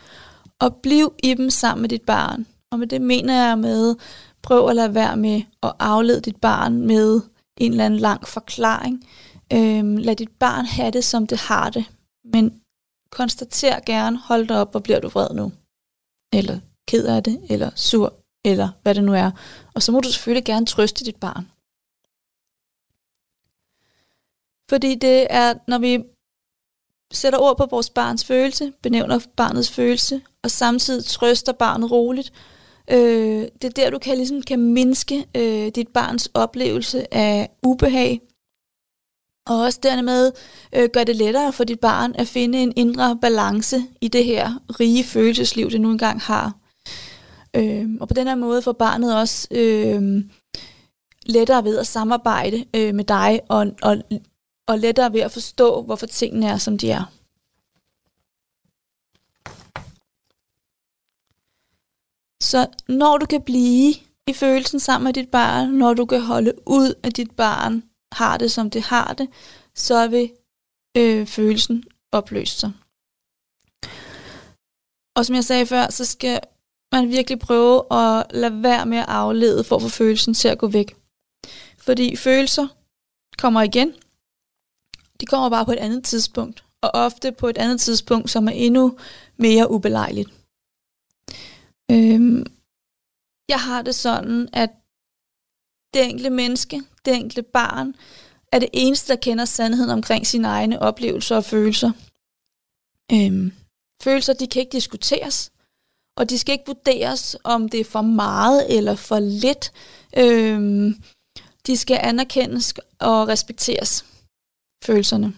[0.60, 2.46] Og bliv i dem sammen med dit barn.
[2.72, 3.94] Og med det mener jeg med,
[4.42, 7.20] prøv at lade være med at aflede dit barn med
[7.56, 9.08] en eller anden lang forklaring.
[9.52, 11.84] Øhm, lad dit barn have det, som det har det.
[12.32, 12.60] Men
[13.10, 15.52] konstater gerne, hold dig op, hvor bliver du vred nu?
[16.32, 19.30] Eller ked af det, eller sur, eller hvad det nu er.
[19.74, 21.50] Og så må du selvfølgelig gerne trøste dit barn.
[24.70, 26.04] Fordi det er, når vi
[27.12, 32.32] sætter ord på vores barns følelse, benævner barnets følelse, og samtidig trøster barnet roligt,
[32.90, 38.20] øh, det er der, du kan, ligesom, kan mindske øh, dit barns oplevelse af ubehag,
[39.46, 40.32] og også dermed
[40.72, 44.60] øh, gør det lettere for dit barn at finde en indre balance i det her
[44.80, 46.52] rige følelsesliv, det nu engang har.
[47.56, 50.24] Øh, og på den her måde får barnet også øh,
[51.26, 53.96] lettere ved at samarbejde øh, med dig, og, og,
[54.66, 57.04] og lettere ved at forstå, hvorfor tingene er, som de er.
[62.42, 63.94] Så når du kan blive
[64.26, 68.38] i følelsen sammen med dit barn, når du kan holde ud, at dit barn har
[68.38, 69.28] det, som det har det,
[69.74, 70.30] så vil
[70.96, 72.72] øh, følelsen opløse sig.
[75.16, 76.40] Og som jeg sagde før, så skal
[76.92, 80.58] man virkelig prøve at lade være med at aflede for at få følelsen til at
[80.58, 80.96] gå væk.
[81.78, 82.66] Fordi følelser
[83.38, 83.94] kommer igen.
[85.20, 86.64] De kommer bare på et andet tidspunkt.
[86.82, 88.98] Og ofte på et andet tidspunkt, som er endnu
[89.36, 90.30] mere ubelejligt.
[91.90, 92.46] Øhm,
[93.48, 94.70] jeg har det sådan, at
[95.94, 97.94] det enkelte menneske, det enkelte barn,
[98.52, 101.92] er det eneste, der kender sandheden omkring sine egne oplevelser og følelser.
[103.12, 103.52] Øhm,
[104.02, 105.52] følelser, de kan ikke diskuteres,
[106.16, 109.72] og de skal ikke vurderes, om det er for meget eller for lidt.
[110.16, 110.94] Øhm,
[111.66, 114.04] de skal anerkendes og respekteres,
[114.84, 115.34] følelserne.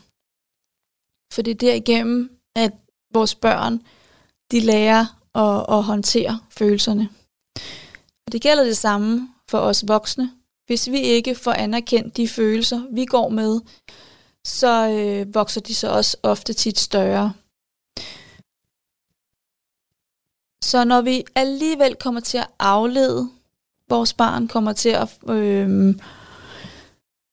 [1.33, 2.73] For det er derigennem, at
[3.15, 3.83] vores børn,
[4.51, 7.09] de lærer at, at håndtere følelserne.
[8.27, 10.33] Og det gælder det samme for os voksne.
[10.67, 13.61] Hvis vi ikke får anerkendt de følelser, vi går med,
[14.47, 17.33] så øh, vokser de så også ofte tit større.
[20.65, 23.29] Så når vi alligevel kommer til at aflede
[23.89, 25.95] vores barn, kommer til at øh,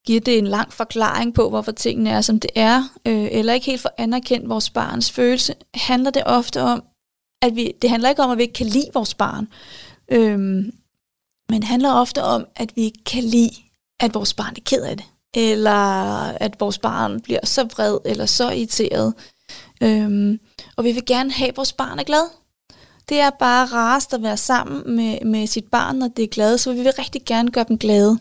[0.05, 3.65] give det en lang forklaring på, hvorfor tingene er, som det er, øh, eller ikke
[3.65, 6.83] helt for anerkendt vores barns følelse, handler det ofte om,
[7.41, 9.47] at vi, det handler ikke om, at vi ikke kan lide vores barn,
[10.11, 10.39] øh,
[11.49, 13.55] men det handler ofte om, at vi ikke kan lide,
[13.99, 15.71] at vores barn er ked af det, eller
[16.21, 19.13] at vores barn bliver så vred, eller så irriteret.
[19.81, 20.39] Øh,
[20.77, 22.44] og vi vil gerne have, at vores barn er glad.
[23.09, 26.57] Det er bare rarest at være sammen med, med sit barn, når det er glade,
[26.57, 28.19] så vi vil rigtig gerne gøre dem glade.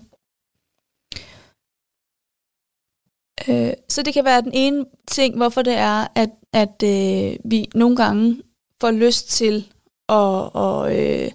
[3.48, 7.68] Øh, så det kan være den ene ting, hvorfor det er, at, at øh, vi
[7.74, 8.42] nogle gange
[8.80, 9.72] får lyst til
[10.08, 11.32] at, at øh,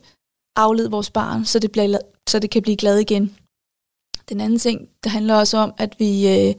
[0.56, 1.98] aflede vores barn, så det, bliver,
[2.30, 3.36] så det kan blive glad igen.
[4.30, 6.56] Den anden ting, det handler også om, at vi, øh,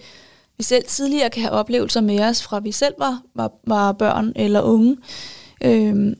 [0.56, 4.32] vi selv tidligere kan have oplevelser med os, fra vi selv var, var, var børn
[4.36, 4.96] eller unge,
[5.64, 6.16] øh,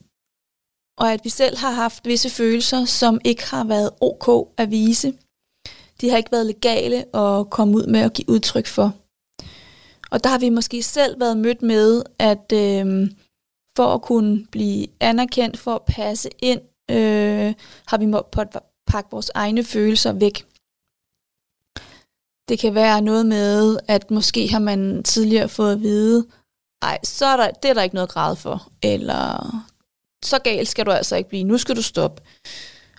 [1.00, 5.12] og at vi selv har haft visse følelser, som ikke har været ok at vise.
[6.00, 8.94] De har ikke været legale at komme ud med at give udtryk for.
[10.10, 13.10] Og der har vi måske selv været mødt med, at øh,
[13.76, 16.60] for at kunne blive anerkendt, for at passe ind,
[16.90, 17.54] øh,
[17.86, 18.48] har vi måttet
[18.86, 20.46] pakke vores egne følelser væk.
[22.48, 26.26] Det kan være noget med, at måske har man tidligere fået at vide,
[26.82, 29.69] ej, så er der, det er der ikke noget grad for, eller
[30.24, 32.22] så galt skal du altså ikke blive, nu skal du stoppe.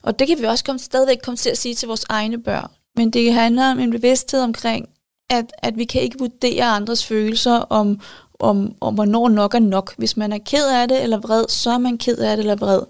[0.04, 2.72] Og det kan vi også komme, stadigvæk komme til at sige til vores egne børn.
[2.96, 4.90] Men det handler om en bevidsthed omkring,
[5.30, 8.02] at, at vi kan ikke vurdere andres følelser om,
[8.40, 9.96] om, om, hvornår nok er nok.
[9.98, 12.56] Hvis man er ked af det eller vred, så er man ked af det eller
[12.56, 12.82] vred.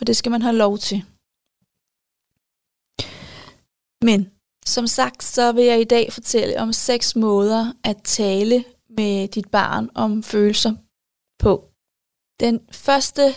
[0.00, 1.04] Og det skal man have lov til.
[4.04, 4.30] Men
[4.66, 8.64] som sagt, så vil jeg i dag fortælle om seks måder at tale
[8.96, 10.74] med dit barn om følelser
[11.38, 11.73] på.
[12.40, 13.34] Den første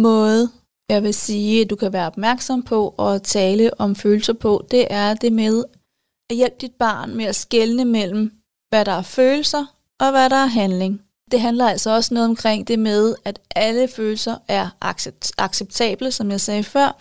[0.00, 0.50] måde,
[0.88, 4.86] jeg vil sige, at du kan være opmærksom på og tale om følelser på, det
[4.90, 5.64] er det med
[6.30, 8.32] at hjælpe dit barn med at skelne mellem,
[8.68, 9.66] hvad der er følelser
[10.00, 11.02] og hvad der er handling.
[11.30, 16.30] Det handler altså også noget omkring det med, at alle følelser er accept- acceptable, som
[16.30, 17.00] jeg sagde før,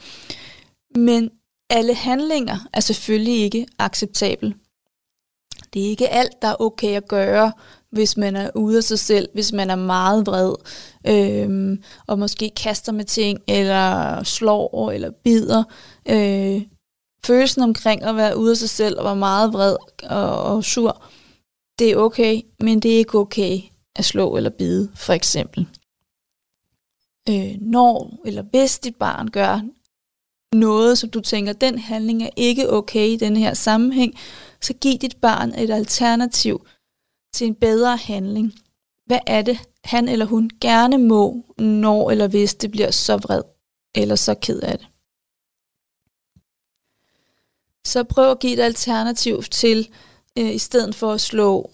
[0.99, 1.31] men
[1.69, 4.55] alle handlinger er selvfølgelig ikke acceptable.
[5.73, 7.51] Det er ikke alt, der er okay at gøre,
[7.91, 10.55] hvis man er ude af sig selv, hvis man er meget vred,
[11.07, 15.63] øhm, og måske kaster med ting, eller slår, eller bider.
[16.09, 16.61] Øh,
[17.25, 21.03] følelsen omkring at være ude af sig selv, og være meget vred og, og sur,
[21.79, 23.59] det er okay, men det er ikke okay
[23.95, 25.67] at slå eller bide, for eksempel.
[27.29, 29.61] Øh, når eller hvis dit barn gør
[30.55, 34.13] noget, som du tænker, den handling er ikke okay i den her sammenhæng,
[34.61, 36.65] så giv dit barn et alternativ
[37.33, 38.53] til en bedre handling.
[39.05, 43.41] Hvad er det, han eller hun gerne må, når eller hvis det bliver så vred
[43.95, 44.87] eller så ked af det?
[47.87, 49.89] Så prøv at give et alternativ til,
[50.39, 51.71] øh, i stedet for at slå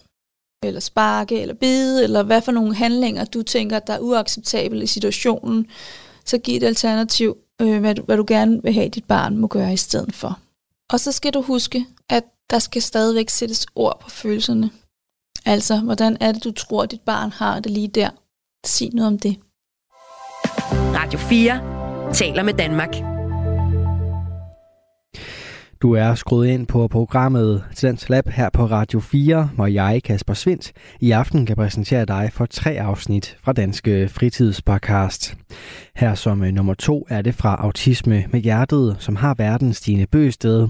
[0.64, 4.88] eller sparke eller bide, eller hvad for nogle handlinger, du tænker, der er uacceptabel i
[4.88, 5.68] situationen,
[6.26, 9.48] så giv et alternativ, øh, hvad, du, hvad du gerne vil have, dit barn må
[9.48, 10.40] gøre i stedet for.
[10.90, 14.70] Og så skal du huske, at der skal stadigvæk sættes ord på følelserne.
[15.46, 18.10] Altså, hvordan er det, du tror, dit barn har det lige der?
[18.66, 19.40] Sig noget om det.
[20.96, 23.15] Radio 4 taler med Danmark.
[25.86, 30.34] Du er skruet ind på programmet Talents Lab her på Radio 4, hvor jeg, Kasper
[30.34, 35.38] Svindt, i aften kan præsentere dig for tre afsnit fra Danske Fritidspodcast.
[35.96, 40.08] Her som øh, nummer to er det fra Autisme med Hjertet, som har verdens Stine
[40.08, 40.68] Bøsted.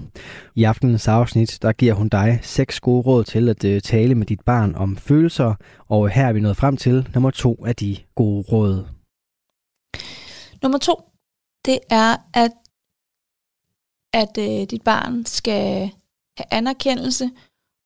[0.55, 4.25] I aftenens afsnit, der giver hun dig seks gode råd til at øh, tale med
[4.25, 5.53] dit barn om følelser,
[5.87, 8.85] og her er vi nået frem til nummer to af de gode råd.
[10.63, 11.01] Nummer to,
[11.65, 12.51] det er at
[14.15, 15.91] at øh, dit barn skal
[16.37, 17.31] have anerkendelse,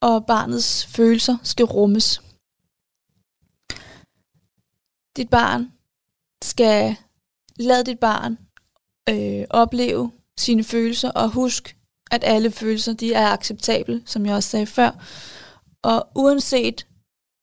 [0.02, 2.22] og barnets følelser skal rummes.
[5.18, 5.72] Dit barn
[6.44, 6.96] skal
[7.60, 8.38] lade dit barn
[9.10, 11.78] øh, opleve sine følelser, og husk
[12.12, 14.92] at alle følelser de er acceptable, som jeg også sagde før.
[15.84, 16.88] Og uanset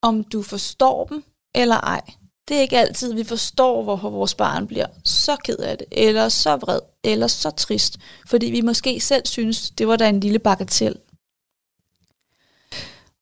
[0.03, 2.03] om du forstår dem eller ej,
[2.48, 6.28] det er ikke altid, vi forstår, hvorfor vores barn bliver så ked af det, eller
[6.28, 10.38] så vred, eller så trist, fordi vi måske selv synes, det var da en lille
[10.38, 10.96] bagatel.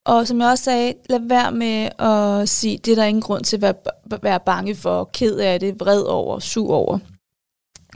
[0.05, 3.45] Og som jeg også sagde, lad være med at sige, det er der ingen grund
[3.45, 3.75] til at være,
[4.23, 6.99] være bange for, ked af det, vred over, sur over.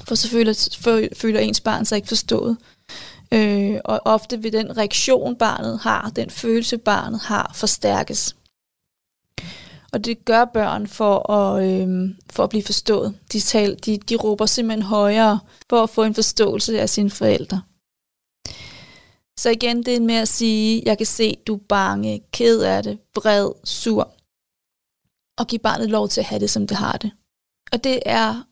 [0.05, 2.57] For så føler, føler ens barn sig ikke forstået.
[3.33, 8.37] Øh, og ofte vil den reaktion, barnet har, den følelse, barnet har, forstærkes.
[9.92, 13.18] Og det gør børn for at, øh, for at blive forstået.
[13.33, 17.62] De, tal, de, de råber simpelthen højere for at få en forståelse af sine forældre.
[19.38, 22.83] Så igen, det er med at sige, jeg kan se, du er bange, ked af
[22.83, 24.14] det, vred, sur.
[25.38, 27.11] Og give barnet lov til at have det, som det har det.
[27.72, 28.44] Og det er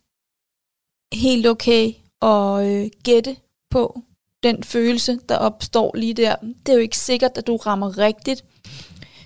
[1.15, 3.37] helt okay at øh, gætte
[3.71, 4.01] på
[4.43, 6.37] den følelse, der opstår lige der.
[6.37, 8.45] Det er jo ikke sikkert, at du rammer rigtigt.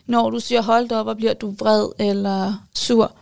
[0.06, 3.12] Når du siger, hold op, og bliver du vred eller sur.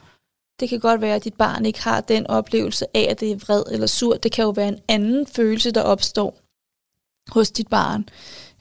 [0.61, 3.37] Det kan godt være, at dit barn ikke har den oplevelse af, at det er
[3.37, 4.17] vred eller sur.
[4.17, 6.39] Det kan jo være en anden følelse, der opstår
[7.29, 8.09] hos dit barn.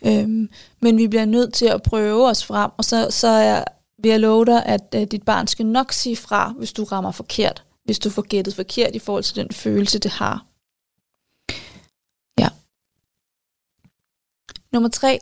[0.05, 0.49] Øhm,
[0.81, 3.63] men vi bliver nødt til at prøve os frem, og så, så er,
[4.01, 7.11] vil jeg love dig, at, at dit barn skal nok sige fra, hvis du rammer
[7.11, 7.63] forkert.
[7.83, 10.45] Hvis du får gættet forkert i forhold til den følelse, det har.
[12.39, 12.49] Ja.
[14.73, 15.19] Nummer tre,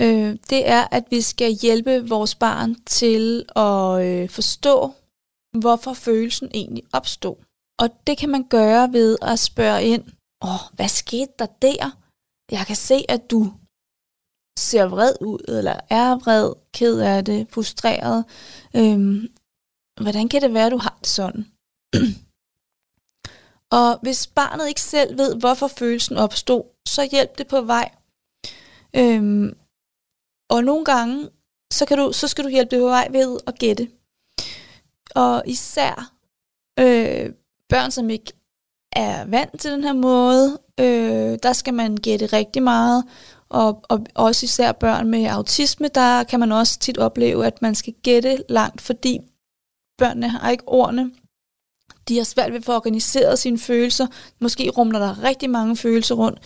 [0.00, 4.92] øh, det er, at vi skal hjælpe vores barn til at øh, forstå,
[5.58, 7.36] hvorfor følelsen egentlig opstod.
[7.78, 10.04] Og det kan man gøre ved at spørge ind,
[10.44, 11.98] åh, hvad skete der der?
[12.50, 13.52] Jeg kan se, at du
[14.58, 18.24] ser vred ud, eller er vred, ked af det, frustreret.
[18.76, 19.28] Øhm,
[20.02, 21.46] hvordan kan det være, at du har det sådan?
[23.78, 27.94] og hvis barnet ikke selv ved, hvorfor følelsen opstod, så hjælp det på vej.
[28.96, 29.56] Øhm,
[30.52, 31.28] og nogle gange,
[31.72, 33.88] så, kan du, så skal du hjælpe det på vej ved at gætte.
[35.14, 36.12] Og især
[36.80, 37.30] øh,
[37.68, 38.32] børn, som ikke
[38.92, 43.04] er vant til den her måde, øh, der skal man gætte rigtig meget.
[43.48, 47.74] Og, og også især børn med autisme, der kan man også tit opleve, at man
[47.74, 49.18] skal gætte langt, fordi
[49.98, 51.10] børnene har ikke ordene.
[52.08, 54.06] De har svært ved at få organiseret sine følelser.
[54.40, 56.38] Måske rumler der rigtig mange følelser rundt.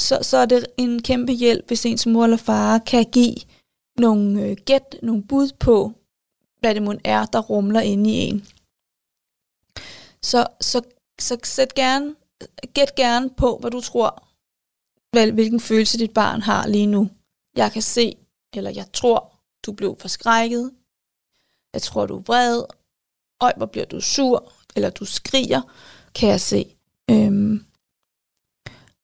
[0.00, 3.36] Så, så er det en kæmpe hjælp, hvis ens mor eller far kan give
[3.98, 5.92] nogle øh, gæt, nogle bud på,
[6.60, 8.46] hvad det må er, der rumler inde i en.
[10.22, 10.82] Så, så
[11.20, 12.14] så sæt gerne,
[12.74, 14.28] gæt gerne på, hvad du tror,
[15.32, 17.10] hvilken følelse dit barn har lige nu.
[17.56, 18.16] Jeg kan se,
[18.54, 19.32] eller jeg tror,
[19.66, 20.72] du blev forskrækket.
[21.74, 22.64] Jeg tror, du er vred.
[23.40, 25.62] Øj, hvor bliver du sur, eller du skriger,
[26.14, 26.76] kan jeg se.
[27.10, 27.66] Øhm.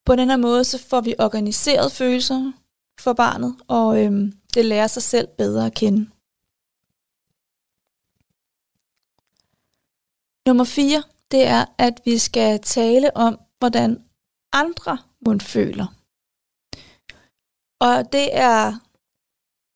[0.08, 2.52] På den her måde, så får vi organiseret følelser
[3.00, 6.00] for barnet, og øhm, det lærer sig selv bedre at kende.
[10.46, 14.04] Nummer 4 det er, at vi skal tale om, hvordan
[14.52, 15.86] andre mund føler.
[17.80, 18.72] Og det er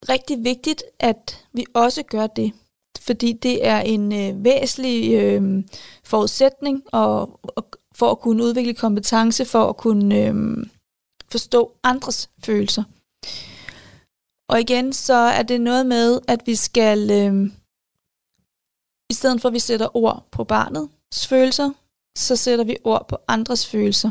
[0.08, 2.52] rigtig vigtigt, at vi også gør det,
[3.00, 5.64] fordi det er en øh, væsentlig øh,
[6.04, 10.34] forudsætning og, og for at kunne udvikle kompetence, for at kunne øh,
[11.30, 12.84] forstå andres følelser.
[14.48, 17.50] Og igen, så er det noget med, at vi skal, øh,
[19.10, 21.70] i stedet for at vi sætter ord på barnets følelser,
[22.18, 24.10] så sætter vi ord på andres følelser.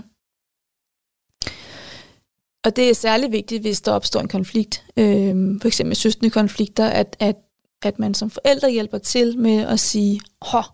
[2.66, 6.86] Og det er særlig vigtigt, hvis der opstår en konflikt, øh, for eksempel søstende konflikter,
[6.86, 7.36] at, at,
[7.82, 10.22] at man som forældre hjælper til med at sige,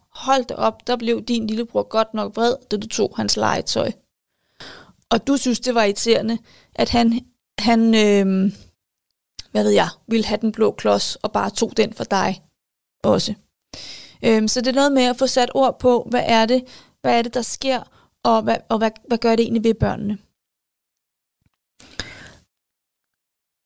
[0.10, 3.92] hold da op, der blev din lillebror godt nok vred, da du tog hans legetøj.
[5.10, 6.38] Og du synes, det var irriterende,
[6.76, 7.26] at han,
[7.60, 8.52] han øh,
[9.52, 12.44] hvad ved jeg, ville have den blå klods og bare tog den for dig
[13.04, 13.34] også.
[14.26, 16.64] Øh, så det er noget med at få sat ord på, hvad er det,
[17.02, 17.84] hvad er det der sker,
[18.24, 20.18] og hvad, og hvad, hvad gør det egentlig ved børnene.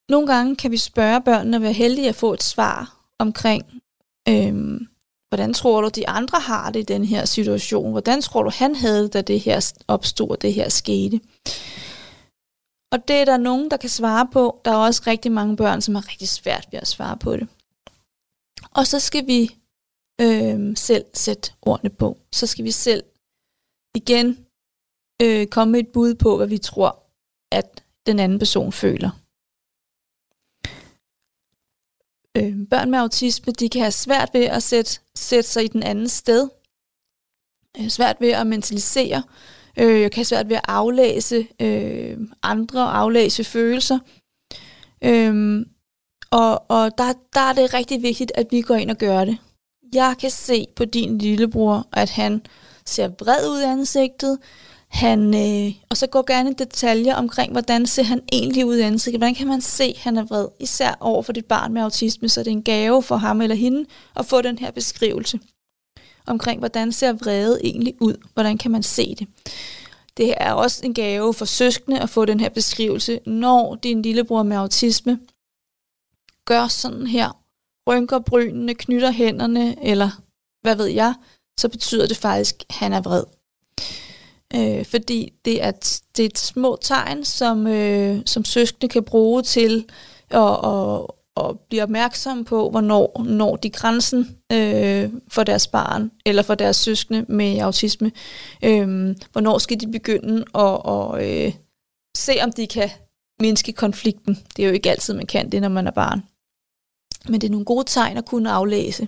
[0.09, 3.63] Nogle gange kan vi spørge børnene og være heldige at få et svar omkring,
[4.29, 4.87] øhm,
[5.29, 7.91] hvordan tror du, de andre har det i den her situation?
[7.91, 11.19] Hvordan tror du, han havde det, da det her opstod, det her skete?
[12.91, 14.61] Og det er der nogen, der kan svare på.
[14.65, 17.47] Der er også rigtig mange børn, som har rigtig svært ved at svare på det.
[18.71, 19.55] Og så skal vi
[20.21, 22.17] øh, selv sætte ordene på.
[22.33, 23.03] Så skal vi selv
[23.95, 24.45] igen
[25.21, 27.03] øh, komme med et bud på, hvad vi tror,
[27.51, 29.20] at den anden person føler.
[32.37, 35.83] Øh, børn med autisme, de kan have svært ved at sætte, sætte sig i den
[35.83, 36.49] anden sted.
[37.79, 39.23] Øh, svært ved at mentalisere,
[39.77, 43.99] Øh, jeg kan have svært ved at aflæse øh, andre, aflæse følelser.
[45.03, 45.65] Øh,
[46.31, 49.37] og og der, der er det rigtig vigtigt, at vi går ind og gør det.
[49.93, 52.41] Jeg kan se på din lillebror, at han
[52.85, 54.37] ser vred ud i ansigtet.
[54.91, 58.81] Han, øh, og så går gerne i detaljer omkring, hvordan ser han egentlig ud i
[58.81, 59.19] ansigtet.
[59.19, 60.47] Hvordan kan man se, at han er vred?
[60.59, 63.55] Især over for dit barn med autisme, så det er en gave for ham eller
[63.55, 63.85] hende
[64.15, 65.39] at få den her beskrivelse
[66.25, 68.13] omkring, hvordan ser vrede egentlig ud?
[68.33, 69.27] Hvordan kan man se det?
[70.17, 74.43] Det er også en gave for søskende at få den her beskrivelse, når din lillebror
[74.43, 75.19] med autisme
[76.45, 77.43] gør sådan her,
[77.87, 80.09] rynker brynene, knytter hænderne, eller
[80.61, 81.13] hvad ved jeg,
[81.59, 83.23] så betyder det faktisk, at han er vred.
[84.55, 85.71] Øh, fordi det er,
[86.17, 89.85] det er et små tegn, som, øh, som søskende kan bruge til
[90.29, 91.01] at, at,
[91.37, 96.77] at blive opmærksom på, hvornår når de grænsen øh, for deres barn, eller for deres
[96.77, 98.11] søskende med autisme.
[98.63, 101.53] Øh, hvornår skal de begynde at, at øh,
[102.17, 102.89] se, om de kan
[103.41, 104.37] mindske konflikten.
[104.55, 106.23] Det er jo ikke altid, man kan det, når man er barn.
[107.29, 109.07] Men det er nogle gode tegn at kunne aflæse.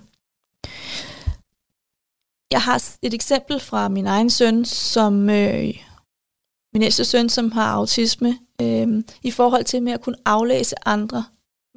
[2.52, 5.74] Jeg har et eksempel fra min egen søn, som øh,
[6.74, 11.26] min ældste søn, som har autisme, øh, i forhold til med at kunne aflæse andre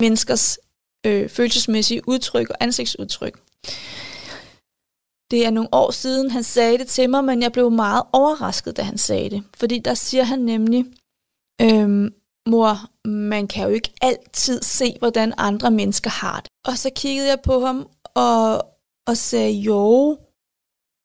[0.00, 0.58] menneskers
[1.06, 3.40] øh, følelsesmæssige udtryk og ansigtsudtryk.
[5.30, 8.76] Det er nogle år siden, han sagde det til mig, men jeg blev meget overrasket,
[8.76, 9.42] da han sagde det.
[9.54, 10.84] Fordi der siger han nemlig,
[11.62, 12.14] øhm,
[12.48, 16.48] mor, man kan jo ikke altid se, hvordan andre mennesker har det.
[16.66, 18.66] Og så kiggede jeg på ham og,
[19.06, 20.18] og sagde, jo,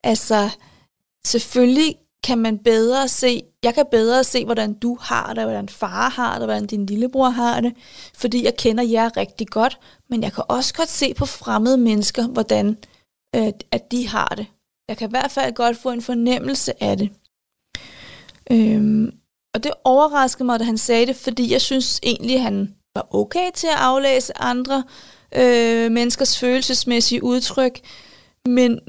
[0.03, 0.49] altså
[1.25, 6.09] selvfølgelig kan man bedre se, jeg kan bedre se, hvordan du har det, hvordan far
[6.09, 7.73] har det, hvordan din lillebror har det,
[8.15, 9.79] fordi jeg kender jer rigtig godt,
[10.09, 12.77] men jeg kan også godt se på fremmede mennesker, hvordan
[13.35, 14.45] øh, at de har det.
[14.89, 17.09] Jeg kan i hvert fald godt få en fornemmelse af det.
[18.51, 19.11] Øhm,
[19.53, 23.51] og det overraskede mig, da han sagde det, fordi jeg synes egentlig, han var okay
[23.53, 24.83] til at aflæse andre
[25.35, 27.79] øh, menneskers følelsesmæssige udtryk,
[28.45, 28.79] men,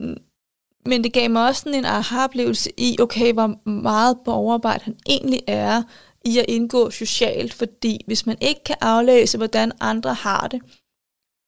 [0.87, 5.41] men det gav mig også sådan en aha-oplevelse i, okay, hvor meget borgerarbejde han egentlig
[5.47, 5.83] er
[6.25, 10.61] i at indgå socialt, fordi hvis man ikke kan aflæse, hvordan andre har det,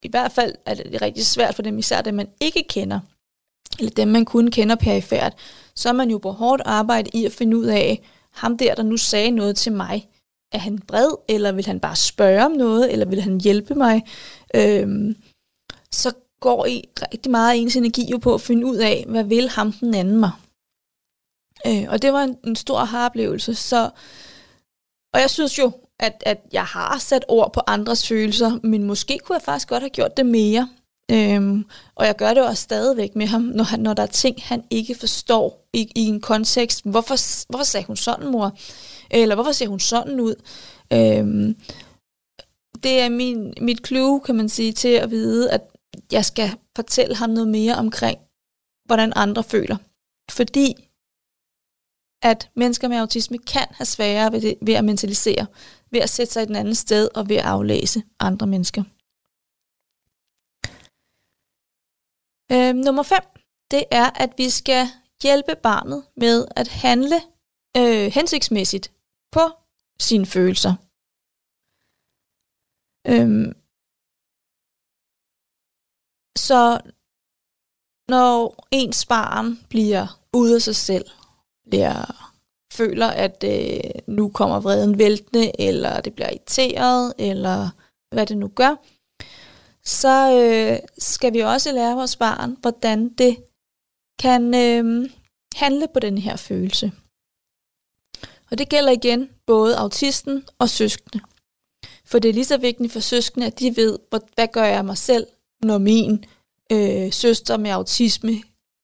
[0.02, 3.00] i hvert fald er det rigtig svært for dem, især dem man ikke kender,
[3.78, 5.34] eller dem man kun kender perifært,
[5.74, 8.82] så er man jo på hårdt arbejde i at finde ud af, ham der, der
[8.82, 10.08] nu sagde noget til mig,
[10.52, 14.02] er han bred, eller vil han bare spørge om noget, eller vil han hjælpe mig?
[14.54, 15.16] Øhm,
[15.90, 19.24] så går I rigtig meget af ens energi jo på at finde ud af, hvad
[19.24, 20.30] vil ham den anden mig?
[21.66, 23.54] Øh, og det var en, en stor haroplevelse.
[23.54, 23.90] Så,
[25.14, 29.18] og jeg synes jo, at, at jeg har sat ord på andres følelser, men måske
[29.18, 30.68] kunne jeg faktisk godt have gjort det mere.
[31.10, 31.64] Øhm,
[31.94, 34.64] og jeg gør det også stadigvæk med ham, når, han, når der er ting, han
[34.70, 36.84] ikke forstår i, i en kontekst.
[36.84, 38.56] Hvorfor, hvorfor sagde hun sådan, mor?
[39.10, 40.34] Eller hvorfor ser hun sådan ud?
[40.92, 41.56] Øhm,
[42.82, 45.60] det er min, mit clue, kan man sige, til at vide, at
[46.12, 48.18] jeg skal fortælle ham noget mere omkring,
[48.86, 49.76] hvordan andre føler.
[50.30, 50.90] Fordi
[52.22, 55.46] at mennesker med autisme kan have sværere ved, det, ved at mentalisere,
[55.90, 58.82] ved at sætte sig i den anden sted og ved at aflæse andre mennesker.
[62.52, 63.18] Øh, nummer 5,
[63.70, 64.86] det er, at vi skal
[65.22, 67.16] hjælpe barnet med at handle
[67.76, 68.92] øh, hensigtsmæssigt
[69.32, 69.40] på
[70.00, 70.74] sine følelser.
[73.12, 73.63] Øhm,
[76.38, 76.80] så
[78.08, 81.04] når ens barn bliver ude af sig selv,
[81.70, 82.30] bliver,
[82.72, 87.70] føler, at øh, nu kommer vreden væltende, eller det bliver irriteret, eller
[88.14, 88.76] hvad det nu gør,
[89.84, 93.36] så øh, skal vi også lære vores barn, hvordan det
[94.18, 95.10] kan øh,
[95.54, 96.92] handle på den her følelse.
[98.50, 101.24] Og det gælder igen både autisten og søskende.
[102.04, 103.98] For det er lige så vigtigt for søskende, at de ved,
[104.34, 105.26] hvad gør jeg mig selv,
[105.64, 106.24] når min
[106.72, 108.32] øh, søster med autisme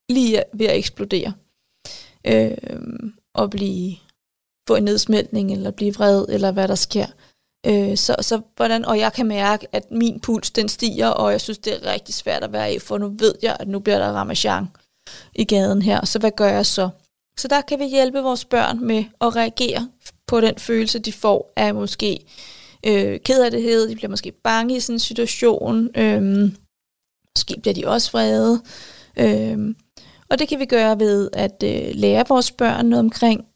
[0.08, 1.32] lige er ved at eksplodere.
[2.26, 2.56] Øh,
[3.34, 3.96] og blive,
[4.68, 7.06] få en nedsmeltning, eller blive vred, eller hvad der sker.
[7.66, 11.40] Øh, så, så hvordan, og jeg kan mærke, at min puls den stiger, og jeg
[11.40, 13.98] synes, det er rigtig svært at være i, for nu ved jeg, at nu bliver
[13.98, 14.66] der ramachan
[15.34, 16.06] i gaden her.
[16.06, 16.88] Så hvad gør jeg så?
[17.38, 19.88] Så der kan vi hjælpe vores børn med at reagere
[20.26, 22.24] på den følelse, de får af måske
[22.86, 26.50] øh, kederlighed, de bliver måske bange i sådan en situation, øh,
[27.36, 28.62] måske bliver de også vrede.
[29.18, 29.76] Øhm,
[30.30, 33.46] og det kan vi gøre ved at øh, lære vores børn noget omkring,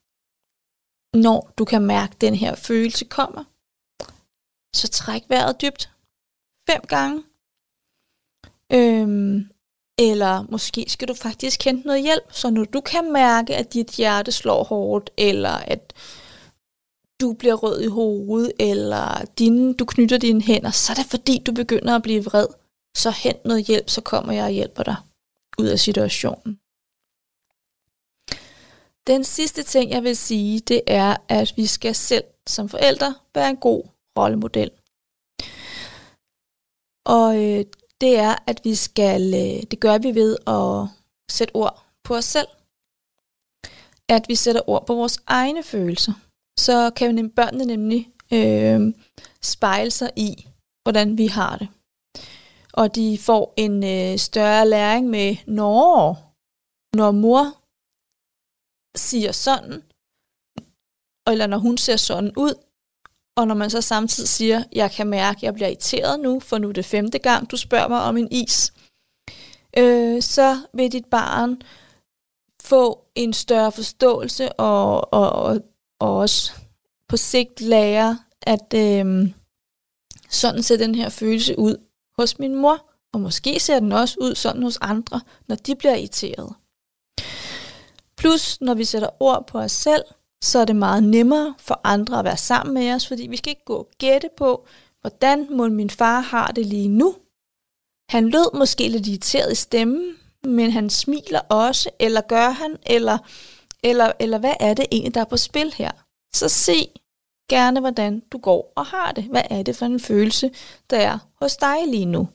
[1.14, 3.44] når du kan mærke, at den her følelse kommer.
[4.76, 5.90] Så træk vejret dybt.
[6.70, 7.22] Fem gange.
[8.72, 9.50] Øhm,
[9.98, 13.90] Eller måske skal du faktisk hente noget hjælp, så når du kan mærke, at dit
[13.90, 15.92] hjerte slår hårdt, eller at
[17.20, 21.42] du bliver rød i hovedet, eller dine, du knytter dine hænder, så er det fordi,
[21.46, 22.46] du begynder at blive vred.
[22.96, 24.96] Så hent noget hjælp, så kommer jeg og hjælper dig
[25.58, 26.60] ud af situationen.
[29.06, 33.50] Den sidste ting, jeg vil sige, det er, at vi skal selv som forældre være
[33.50, 33.82] en god
[34.18, 34.70] rollemodel.
[37.06, 37.64] Og øh,
[38.00, 40.88] det er, at vi skal, øh, det gør vi ved at
[41.30, 42.48] sætte ord på os selv.
[44.08, 46.12] At vi sætter ord på vores egne følelser.
[46.58, 48.94] Så kan vi børnene nemlig øh,
[49.42, 50.48] spejle sig i,
[50.82, 51.68] hvordan vi har det.
[52.74, 56.16] Og de får en øh, større læring med, når,
[56.96, 57.44] når mor
[58.98, 59.82] siger sådan,
[61.32, 62.54] eller når hun ser sådan ud,
[63.36, 66.58] og når man så samtidig siger, jeg kan mærke, at jeg bliver irriteret nu, for
[66.58, 68.72] nu er det femte gang, du spørger mig om en is,
[69.78, 71.62] øh, så vil dit barn
[72.62, 75.60] få en større forståelse og, og, og,
[76.00, 76.52] og også
[77.08, 79.34] på sigt lære, at øh,
[80.28, 81.76] sådan ser den her følelse ud
[82.18, 85.94] hos min mor, og måske ser den også ud sådan hos andre, når de bliver
[85.94, 86.54] irriteret.
[88.16, 90.04] Plus, når vi sætter ord på os selv,
[90.42, 93.50] så er det meget nemmere for andre at være sammen med os, fordi vi skal
[93.50, 94.66] ikke gå og gætte på,
[95.00, 97.14] hvordan må min far har det lige nu.
[98.08, 103.18] Han lød måske lidt irriteret i stemmen, men han smiler også, eller gør han, eller,
[103.82, 105.90] eller, eller hvad er det egentlig, der er på spil her?
[106.34, 106.88] Så se
[107.48, 109.24] gerne, hvordan du går og har det.
[109.24, 110.50] Hvad er det for en følelse,
[110.90, 112.28] der er hos dig lige nu?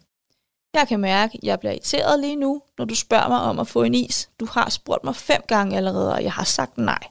[0.74, 3.68] Jeg kan mærke, at jeg bliver irriteret lige nu, når du spørger mig om at
[3.68, 4.30] få en is.
[4.39, 7.03] Du har spurgt mig fem gange allerede, og jeg har sagt nej.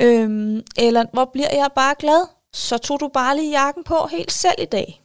[0.00, 2.26] Øhm, eller hvor bliver jeg bare glad?
[2.52, 5.03] Så tog du bare lige jakken på helt selv i dag.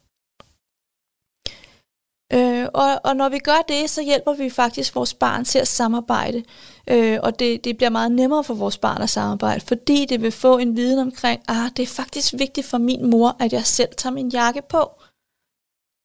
[2.34, 5.68] Øh, og, og når vi gør det, så hjælper vi faktisk vores barn til at
[5.68, 6.44] samarbejde.
[6.88, 10.32] Øh, og det, det bliver meget nemmere for vores barn at samarbejde, fordi det vil
[10.32, 13.90] få en viden omkring, ah, det er faktisk vigtigt for min mor, at jeg selv
[13.98, 14.92] tager min jakke på.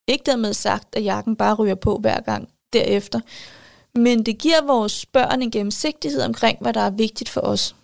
[0.07, 3.19] Ikke dermed sagt, at jakken bare ryger på hver gang derefter.
[3.95, 7.75] Men det giver vores børn en gennemsigtighed omkring, hvad der er vigtigt for os.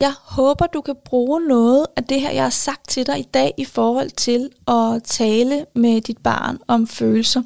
[0.00, 3.28] Jeg håber, du kan bruge noget af det her, jeg har sagt til dig i
[3.34, 7.42] dag i forhold til at tale med dit barn om følelser.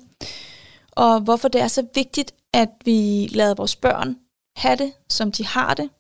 [0.97, 4.16] Og hvorfor det er så vigtigt, at vi lader vores børn
[4.57, 5.90] have det, som de har det,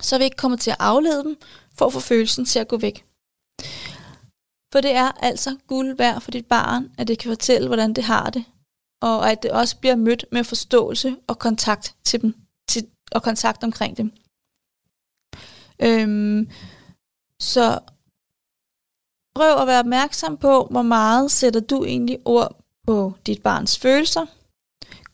[0.00, 1.36] så vi ikke kommer til at aflede dem
[1.74, 3.04] for at få følelsen til at gå væk.
[4.72, 8.04] For det er altså guld værd for dit barn, at det kan fortælle, hvordan det
[8.04, 8.44] har det,
[9.02, 12.34] og at det også bliver mødt med forståelse og kontakt til dem,
[12.68, 14.12] til, og kontakt omkring dem.
[15.82, 16.50] Øhm,
[17.40, 17.78] så
[19.34, 22.57] prøv at være opmærksom på, hvor meget sætter du egentlig ord
[22.88, 24.26] på dit barns følelser.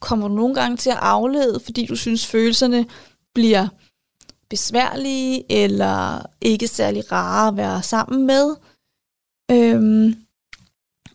[0.01, 2.87] Kommer du nogle gange til at aflede, fordi du synes, følelserne
[3.35, 3.69] bliver
[4.51, 8.55] besværlige eller ikke særlig rare at være sammen med?
[9.51, 10.15] Øhm,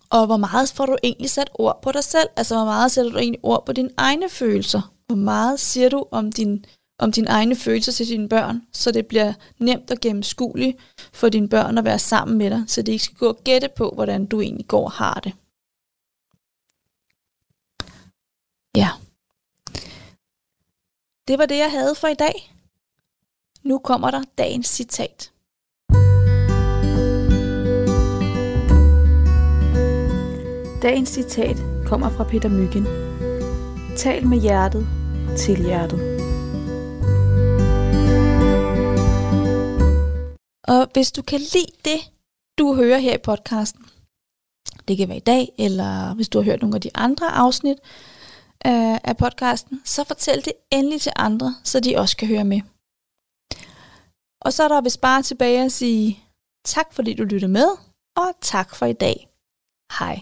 [0.09, 2.29] og hvor meget får du egentlig sat ord på dig selv?
[2.35, 4.93] Altså, hvor meget sætter du egentlig ord på dine egne følelser?
[5.07, 6.65] Hvor meget siger du om din
[7.01, 10.77] om dine egne følelser til dine børn, så det bliver nemt og gennemskueligt
[11.13, 13.69] for dine børn at være sammen med dig, så de ikke skal gå og gætte
[13.77, 15.33] på, hvordan du egentlig går og har det.
[18.75, 18.89] Ja.
[21.27, 22.53] Det var det, jeg havde for i dag.
[23.63, 25.31] Nu kommer der dagens citat.
[30.81, 32.85] Dagens citat kommer fra Peter Myggen.
[33.97, 34.87] Tal med hjertet
[35.37, 35.99] til hjertet.
[40.63, 42.11] Og hvis du kan lide det,
[42.57, 43.85] du hører her i podcasten,
[44.87, 47.77] det kan være i dag, eller hvis du har hørt nogle af de andre afsnit
[48.67, 52.61] øh, af podcasten, så fortæl det endelig til andre, så de også kan høre med.
[54.41, 56.19] Og så er der vist bare tilbage at sige
[56.65, 57.67] tak, fordi du lyttede med,
[58.17, 59.27] og tak for i dag.
[59.99, 60.19] Hej.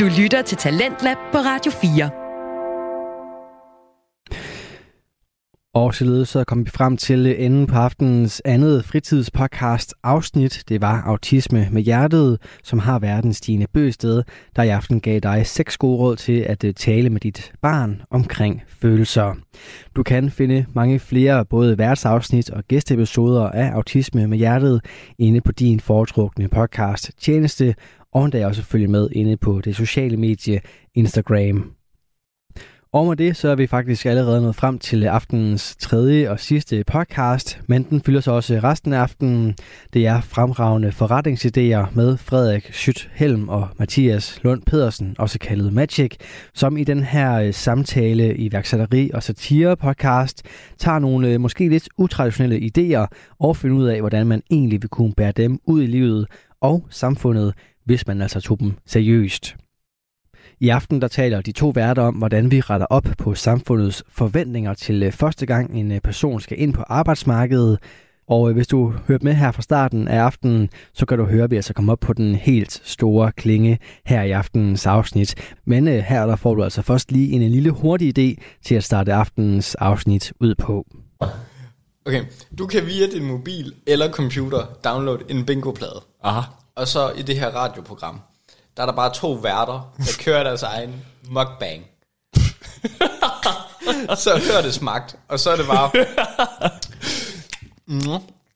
[0.00, 2.25] Du lytter til Talentlab på Radio 4.
[5.76, 10.64] Og således så kom vi frem til enden på aftenens andet fritidspodcast afsnit.
[10.68, 14.22] Det var Autisme med Hjertet, som har været Stine Bøsted,
[14.56, 18.02] der i aften gav dig seks gode råd til at øh, tale med dit barn
[18.10, 19.34] omkring følelser.
[19.96, 24.80] Du kan finde mange flere både værtsafsnit og gæsteepisoder af Autisme med Hjertet
[25.18, 27.74] inde på din foretrukne podcast tjeneste,
[28.12, 30.60] og endda også følge med inde på det sociale medie
[30.94, 31.76] Instagram.
[32.92, 36.84] Og med det, så er vi faktisk allerede nået frem til aftenens tredje og sidste
[36.86, 39.54] podcast, men den fylder så også resten af aftenen.
[39.92, 46.16] Det er fremragende forretningsidéer med Frederik Schütt Helm og Mathias Lund Pedersen, også kaldet Magic,
[46.54, 50.42] som i den her øh, samtale i værksætteri og satire podcast
[50.78, 53.06] tager nogle øh, måske lidt utraditionelle idéer
[53.38, 56.26] og finder ud af, hvordan man egentlig vil kunne bære dem ud i livet
[56.60, 59.56] og samfundet, hvis man altså tog dem seriøst.
[60.60, 64.74] I aften der taler de to værter om, hvordan vi retter op på samfundets forventninger
[64.74, 67.78] til øh, første gang en øh, person skal ind på arbejdsmarkedet.
[68.28, 71.44] Og øh, hvis du hørte med her fra starten af aftenen, så kan du høre,
[71.44, 75.34] at vi altså kommer op på den helt store klinge her i aftenens afsnit.
[75.64, 78.84] Men her der får du altså først lige en, en lille hurtig idé til at
[78.84, 80.86] starte aftenens afsnit ud på.
[82.06, 82.24] Okay,
[82.58, 86.02] du kan via din mobil eller computer downloade en bingo-plade.
[86.22, 86.40] Aha.
[86.74, 88.20] Og så i det her radioprogram,
[88.76, 91.86] der er der bare to værter, der kører deres egen mukbang.
[94.24, 95.90] så hører det smagt, og så er det bare...
[97.86, 98.00] Mm,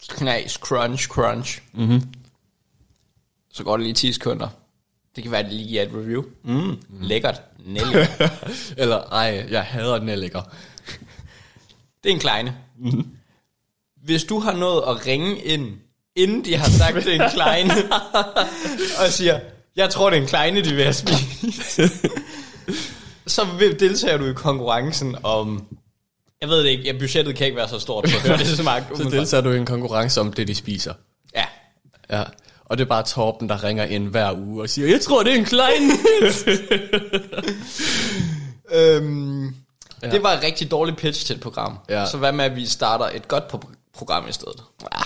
[0.09, 1.63] knas, crunch, crunch.
[1.73, 2.03] Mm-hmm.
[3.53, 4.49] Så går det lige 10 sekunder.
[5.17, 6.23] Det kan være, at det lige giver et review.
[6.43, 6.79] Mm, mm.
[7.01, 7.43] lækkert.
[7.67, 8.29] Nelliker.
[8.83, 10.43] Eller, ej, jeg hader nelliker.
[12.03, 12.57] det er en kleine.
[12.79, 13.09] Mm-hmm.
[14.05, 15.79] Hvis du har nået at ringe ind,
[16.17, 17.73] inden de har sagt, det er en kleine,
[19.05, 19.41] og siger,
[19.81, 21.81] jeg tror, det er en kleine, de vil have spist.
[23.27, 23.47] så
[23.81, 25.65] deltager du i konkurrencen om...
[26.41, 28.85] Jeg ved det ikke, ja, budgettet kan ikke være så stort for det så meget.
[28.97, 30.95] så deltager du i en konkurrence om det, de spiser.
[31.37, 31.45] Ja.
[32.11, 32.25] Ja.
[32.65, 35.33] Og det er bare Torben, der ringer ind hver uge og siger, jeg tror, det
[35.33, 35.91] er en klein.
[38.73, 39.45] øhm,
[40.03, 40.11] ja.
[40.11, 41.79] Det var et rigtig dårligt pitch til et program.
[41.89, 42.07] Ja.
[42.07, 44.63] Så hvad med, at vi starter et godt pro- program i stedet?
[44.93, 45.05] Ah.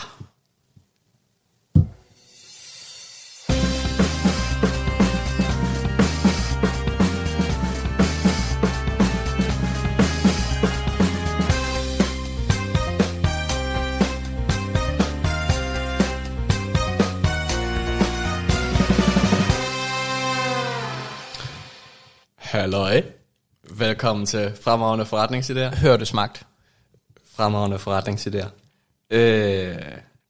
[22.74, 23.02] Halløj.
[23.70, 25.76] Velkommen til Fremragende Forretningsidéer.
[25.76, 26.42] Hør det smagt.
[27.36, 28.48] Fremragende Forretningsidéer.
[29.10, 29.76] Øh,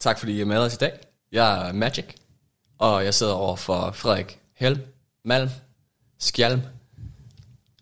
[0.01, 0.93] tak fordi I er med os i dag.
[1.33, 2.05] Jeg er Magic,
[2.79, 4.81] og jeg sidder over for Frederik Helm,
[5.25, 5.51] Malm,
[6.21, 6.61] Skjalm.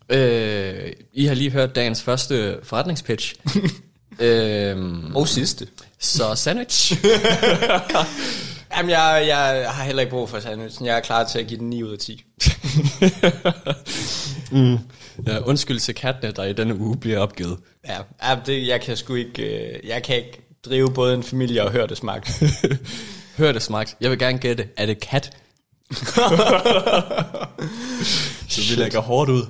[0.09, 3.35] Øh, I har lige hørt dagens første forretningspitch.
[4.21, 5.69] øh, og sidste.
[5.99, 6.93] Så sandwich.
[8.77, 10.87] Jamen, jeg, jeg har heller ikke brug for sandwichen.
[10.87, 12.25] Jeg er klar til at give den 9 ud af 10.
[14.53, 14.79] mm.
[15.27, 17.59] Ja, undskyld til kattene, der i denne uge bliver opgivet.
[17.89, 21.65] Ja, ja det, jeg kan sgu ikke, øh, jeg kan ikke drive både en familie
[21.65, 22.43] og høre det smagt.
[23.39, 23.97] hør det smagt.
[24.01, 25.37] Jeg vil gerne gætte, er det kat?
[28.49, 29.43] Så vi lægger hårdt ud.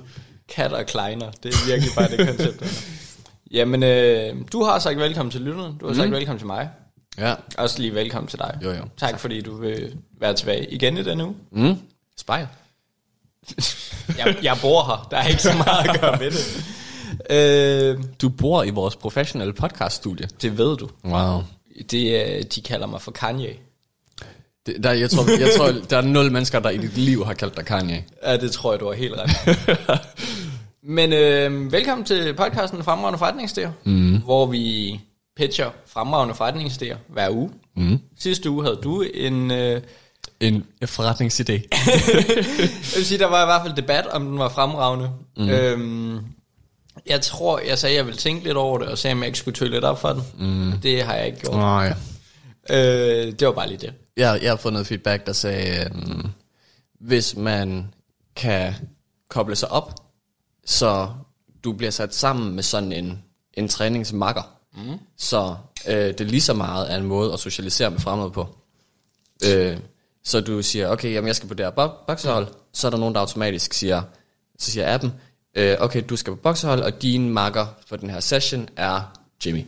[0.49, 2.89] Kat og kleiner, det er virkelig bare det koncept.
[3.51, 5.77] Jamen, øh, du har sagt velkommen til lytterne.
[5.79, 6.15] Du har sagt mm.
[6.15, 6.69] velkommen til mig.
[7.17, 7.35] Ja.
[7.57, 8.59] Også lige velkommen til dig.
[8.63, 8.75] Jo, jo.
[8.75, 9.19] Tak, tak.
[9.19, 11.35] fordi du vil være tilbage igen i denne uge.
[11.51, 11.75] Mm.
[12.17, 12.47] Spejl.
[14.17, 15.07] Jeg, jeg bor her.
[15.11, 16.63] Der er ikke så meget at gøre med det.
[17.29, 20.27] Øh, du bor i vores professionelle podcaststudie.
[20.41, 20.89] Det ved du.
[21.05, 21.43] Wow.
[21.91, 23.53] Det, de kalder mig for Kanye.
[24.65, 27.33] Det, der, jeg, tror, jeg tror, der er nul mennesker, der i dit liv har
[27.33, 28.03] kaldt dig Kanye.
[28.23, 29.99] Ja, det tror jeg, du har helt ret.
[30.83, 34.17] Men øh, velkommen til podcasten Fremragende Forretningssteder, mm.
[34.17, 34.99] hvor vi
[35.37, 37.49] pitcher fremragende forretningsidéer hver uge.
[37.75, 37.99] Mm.
[38.19, 39.51] Sidste uge havde du en...
[39.51, 39.81] Øh,
[40.39, 41.51] en forretningsidé.
[42.61, 45.09] jeg vil sige, der var i hvert fald debat, om den var fremragende.
[45.37, 45.49] Mm.
[45.49, 46.19] Øhm,
[47.05, 49.27] jeg tror, jeg sagde, at jeg ville tænke lidt over det, og sagde, om jeg
[49.27, 50.23] ikke skulle tølle lidt op for den.
[50.39, 50.79] Mm.
[50.79, 51.85] Det har jeg ikke gjort.
[52.69, 53.25] Ja.
[53.27, 53.93] øh, det var bare lige det.
[54.17, 56.31] Jeg, jeg har fået noget feedback, der sagde, um,
[56.99, 57.87] hvis man
[58.35, 58.73] kan
[59.29, 59.93] koble sig op,
[60.65, 61.09] så
[61.63, 64.41] du bliver sat sammen med sådan en, en træningsmakker,
[64.75, 64.99] Mm.
[65.17, 65.55] Så
[65.87, 68.57] øh, det er lige så meget af en måde at socialisere med fremmede på.
[69.45, 69.77] Øh,
[70.23, 73.15] så du siger, okay, jamen jeg skal på det her boksehold, så er der nogen,
[73.15, 74.01] der automatisk siger,
[74.59, 75.13] så siger appen,
[75.55, 79.65] øh, okay, du skal på boksehold, og din makker for den her session er Jimmy.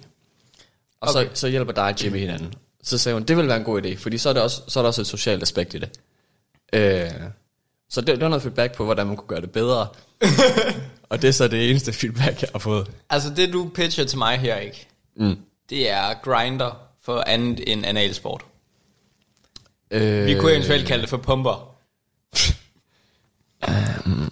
[1.02, 1.30] Og okay.
[1.30, 2.54] så, så hjælper dig og Jimmy hinanden.
[2.84, 4.80] Så sagde hun, det vil være en god idé, fordi så er, det også, så
[4.80, 6.00] er der også et socialt aspekt i det.
[6.74, 7.12] Øh,
[7.90, 9.88] så det, det var noget feedback på, hvordan man kunne gøre det bedre.
[11.10, 12.92] og det er så det eneste feedback, jeg har fået.
[13.10, 14.88] Altså det, du pitcher til mig her, ikke?
[15.16, 15.38] Mm.
[15.70, 18.46] Det er grinder for andet end analsport.
[19.92, 21.76] Øh, Vi kunne eventuelt kalde det for pumper.
[23.68, 24.30] um,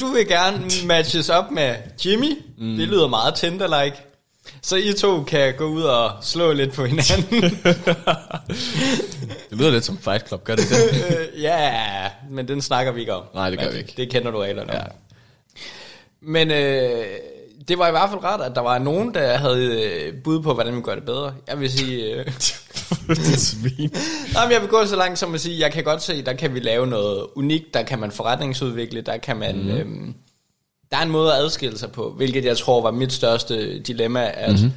[0.00, 1.74] du vil gerne matches op med
[2.06, 2.38] Jimmy.
[2.58, 2.76] Mm.
[2.76, 3.96] Det lyder meget Tinder-like.
[4.62, 7.42] Så I to kan gå ud og slå lidt på hinanden.
[9.50, 11.30] det lyder lidt som Fight Club, gør det det?
[11.42, 13.24] ja, men den snakker vi ikke om.
[13.34, 13.94] Nej, det gør vi ikke.
[13.96, 14.82] Det kender du reglerne ja.
[16.20, 17.04] Men øh,
[17.68, 20.54] det var i hvert fald ret, at der var nogen, der havde øh, bud på,
[20.54, 21.34] hvordan vi gør det bedre.
[21.48, 22.14] Jeg vil sige...
[22.14, 22.32] Øh,
[23.36, 23.90] Svin.
[24.34, 26.32] Nej, men jeg vil gå så langt som at sige, jeg kan godt se, der
[26.32, 29.62] kan vi lave noget unikt, der kan man forretningsudvikle, der kan man...
[29.62, 29.70] Mm.
[29.70, 30.14] Øhm,
[30.90, 34.30] der er en måde at adskille sig på, hvilket jeg tror var mit største dilemma,
[34.34, 34.72] at mm-hmm.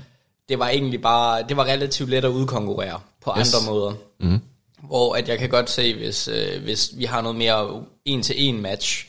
[0.49, 3.53] det var egentlig bare, det var relativt let at udkonkurrere på Yes.
[3.53, 3.93] andre måder.
[4.19, 4.39] Mm.
[4.83, 9.07] Hvor at jeg kan godt se, hvis, øh, hvis vi har noget mere en-til-en match,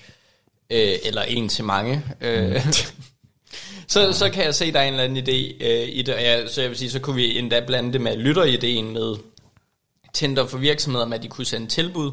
[0.71, 2.61] øh, eller en til mange, øh, Mm.
[3.89, 6.15] så, så kan jeg se, der er en eller anden idé øh, i det.
[6.15, 9.17] Og jeg, så jeg vil sige, så kunne vi endda blande det med lytterideen med
[10.15, 12.11] Tinder for virksomheder, med at de kunne sende tilbud.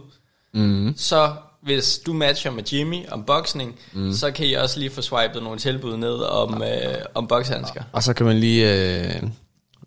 [0.54, 0.94] Mm.
[0.98, 1.32] Så
[1.64, 4.14] hvis du matcher med Jimmy om boksning, mm.
[4.14, 7.84] så kan I også lige få swipet nogle tilbud ned om, øh, om bokshandsker.
[7.92, 9.24] Og så kan man lige øh,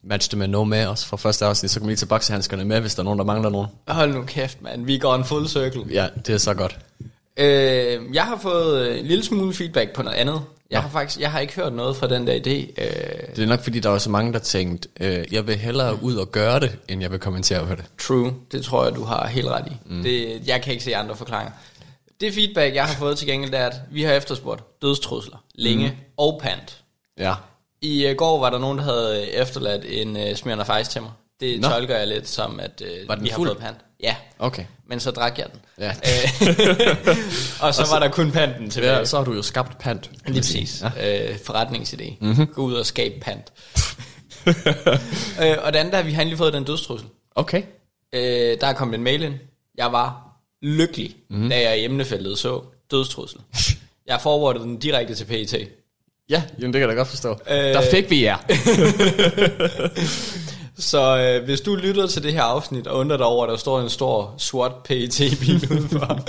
[0.02, 2.64] matche det med no med os fra første afsnit, så kan man lige tage boksehandskerne
[2.64, 3.68] med, hvis der er nogen, der mangler nogen.
[3.88, 4.86] Hold nu kæft, mand.
[4.86, 5.84] Vi går en full circle.
[5.90, 6.78] Ja, det er så godt.
[7.36, 10.42] Øh, jeg har fået øh, en lille smule feedback på noget andet.
[10.70, 12.82] Jeg har faktisk jeg har ikke hørt noget fra den der idé.
[12.82, 16.02] Øh, Det er nok fordi, der var så mange, der tænkte, øh, jeg vil hellere
[16.02, 17.84] ud og gøre det, end jeg vil kommentere på det.
[17.98, 19.76] True, det tror jeg, du har helt ret i.
[19.86, 20.02] Mm.
[20.02, 21.52] Det, jeg kan ikke se andre forklaringer.
[22.20, 25.94] Det feedback, jeg har fået til gengæld, er, at vi har efterspurgt dødstrusler længe mm.
[26.16, 26.78] og pant.
[27.18, 27.34] Ja.
[27.82, 31.02] I uh, går var der nogen, der havde øh, efterladt en uh, Smirnoff Ice til
[31.02, 31.10] mig.
[31.40, 31.68] Det Nå.
[31.68, 33.48] Tolker jeg lidt som, at uh, Var vi har fuld?
[33.48, 33.76] fået pant.
[34.02, 34.64] Ja, Okay.
[34.88, 35.60] men så drak jeg den.
[35.78, 35.92] Ja.
[37.66, 38.92] Og så var der kun panten tilbage.
[38.96, 40.10] ja, så har du jo skabt pant.
[40.26, 40.82] Lige præcis.
[40.96, 41.30] Ja.
[41.30, 42.14] Øh, forretningsidé.
[42.20, 42.46] Mm-hmm.
[42.46, 43.52] Gå ud og skabe pant.
[45.42, 47.08] øh, og det andet er, at vi har endelig fået den dødstrussel.
[47.34, 47.62] Okay.
[48.12, 49.34] Øh, der er kommet en mail ind.
[49.78, 50.22] Jeg var
[50.62, 51.48] lykkelig, mm.
[51.48, 53.40] da jeg i emnefeltet så dødstrussel.
[54.06, 55.54] Jeg forwardede den direkte til PET.
[56.30, 57.30] Ja, jamen, det kan jeg da godt forstå.
[57.50, 57.56] Øh.
[57.56, 58.36] Der fik vi jer.
[60.78, 63.56] Så øh, hvis du lytter til det her afsnit og undrer dig over, at der
[63.56, 66.20] står en stor sort PET-bil udenfor,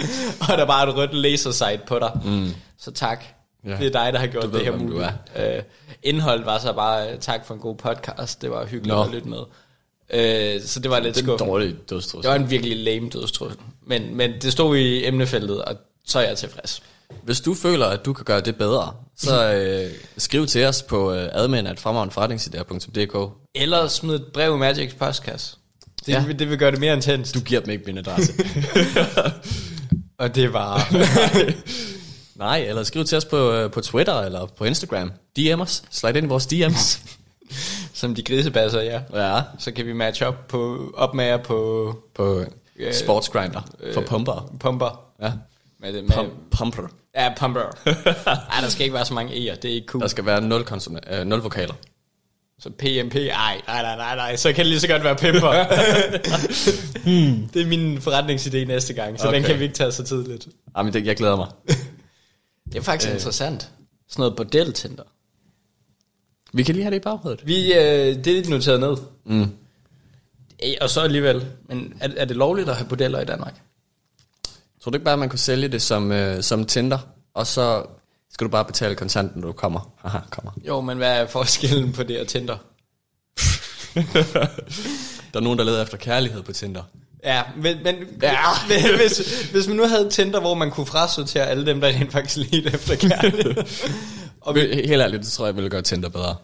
[0.52, 2.48] og der bare er et rødt lasersite på dig, mm.
[2.80, 3.26] så tak.
[3.66, 3.72] Ja.
[3.78, 5.04] Det er dig, der har gjort Du ved, det her muligt.
[5.38, 5.62] Øh,
[6.04, 9.04] indholdet var så bare, øh, tak for en god podcast, det var hyggeligt Nå.
[9.04, 9.39] at lytte med.
[10.14, 11.52] Øh, så det var lidt Det er en skuffende.
[11.52, 12.30] dårlig Det dødstrussel.
[12.30, 13.60] var en virkelig lame dødstrussel.
[13.88, 15.76] Men, men det stod i emnefeltet, og
[16.08, 16.82] så er jeg tilfreds.
[17.24, 21.14] Hvis du føler, at du kan gøre det bedre, så øh, skriv til os på
[21.14, 23.34] øh, admin.fremragendforretningsidéer.dk.
[23.55, 25.58] Eller smid et brev i Magics postkasse.
[26.05, 26.26] Det, Ja.
[26.39, 27.32] det vil gøre det mere intens.
[27.32, 28.34] Du giver dem ikke min adresse.
[30.20, 30.93] Og det var...
[32.36, 35.12] Nej, eller skriv til os på, øh, på Twitter eller på Instagram.
[35.38, 35.84] DM os.
[35.91, 36.99] Slide ind i vores DM's.
[37.93, 39.01] som de grisebasser, ja.
[39.14, 42.43] ja, Så kan vi matche op, på, op med jer på på
[42.80, 43.62] Øh, sportsgrinder
[43.93, 44.51] for pumper.
[44.60, 45.01] pumper.
[45.22, 45.32] Ja.
[45.88, 46.88] Med, det, med, Pum, pumper.
[47.15, 47.61] Ja, pumper.
[48.53, 50.01] Ej, der skal ikke være så mange E'er, det er ikke cool.
[50.01, 51.73] Der skal være 0, konsona- øh, 0 vokaler.
[52.59, 55.49] Så PMP, ej, nej, nej, nej, nej, så kan det lige så godt være pimper.
[57.07, 57.47] hmm.
[57.53, 59.38] Det er min forretningsidé næste gang, så okay.
[59.38, 60.47] den kan vi ikke tage så tidligt.
[60.77, 61.47] Jamen, det, jeg glæder mig.
[62.71, 63.15] Det er faktisk øh.
[63.15, 63.71] interessant.
[64.09, 65.03] Sådan noget bordeltænder.
[66.53, 67.47] Vi kan lige have det i baghovedet.
[67.47, 68.97] Vi, øh, det er noteret ned.
[69.25, 69.51] Mm.
[70.81, 73.61] Og så alligevel, men er, er det lovligt at have bordeller i Danmark?
[74.84, 76.97] Tror du ikke bare, at man kunne sælge det som, øh, som Tinder,
[77.34, 77.86] og så
[78.32, 79.93] skal du bare betale kontant, når du kommer?
[79.97, 80.51] Haha, kommer.
[80.67, 82.57] Jo, men hvad er forskellen på det og Tinder?
[85.34, 86.84] Der er nogen, der leder efter kærlighed på Tinder.
[87.23, 88.38] Ja, men, men ja.
[88.97, 92.38] hvis, hvis man nu havde Tinder, hvor man kunne frasortere alle dem, der rent faktisk
[92.38, 93.55] ledte efter kærlighed.
[94.41, 96.36] Og vi, helt ærligt, det tror jeg ville gøre Tinder bedre.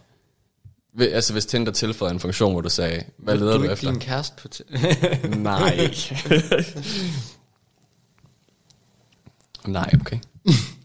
[1.00, 3.92] Altså hvis Tinder tilføjede en funktion, hvor du sagde, hvad leder du, du, ikke efter?
[3.92, 5.38] din kæreste på Tinder?
[5.38, 5.94] Nej.
[9.68, 10.18] Nej, okay.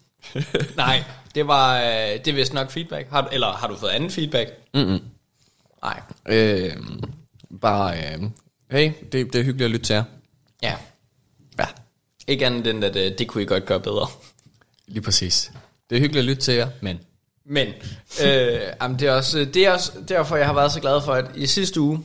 [0.76, 1.04] Nej,
[1.34, 1.84] det var øh,
[2.24, 3.10] det er vist nok feedback.
[3.10, 4.50] Har, eller har du fået anden feedback?
[4.74, 5.00] Mm-mm.
[5.82, 6.00] Nej.
[6.28, 6.76] Øh,
[7.60, 8.22] bare, øh,
[8.70, 10.04] hey, det, det er hyggeligt at lytte til jer.
[10.62, 10.74] Ja.
[11.58, 11.66] Ja,
[12.26, 14.06] Ikke andet end, at øh, det kunne I godt gøre bedre.
[14.86, 15.52] lige præcis.
[15.90, 16.98] Det er hyggeligt at lytte til jer, men...
[17.50, 17.68] Men
[18.24, 21.12] øh, jamen, det, er også, det er også derfor, jeg har været så glad for,
[21.12, 22.04] at i sidste uge,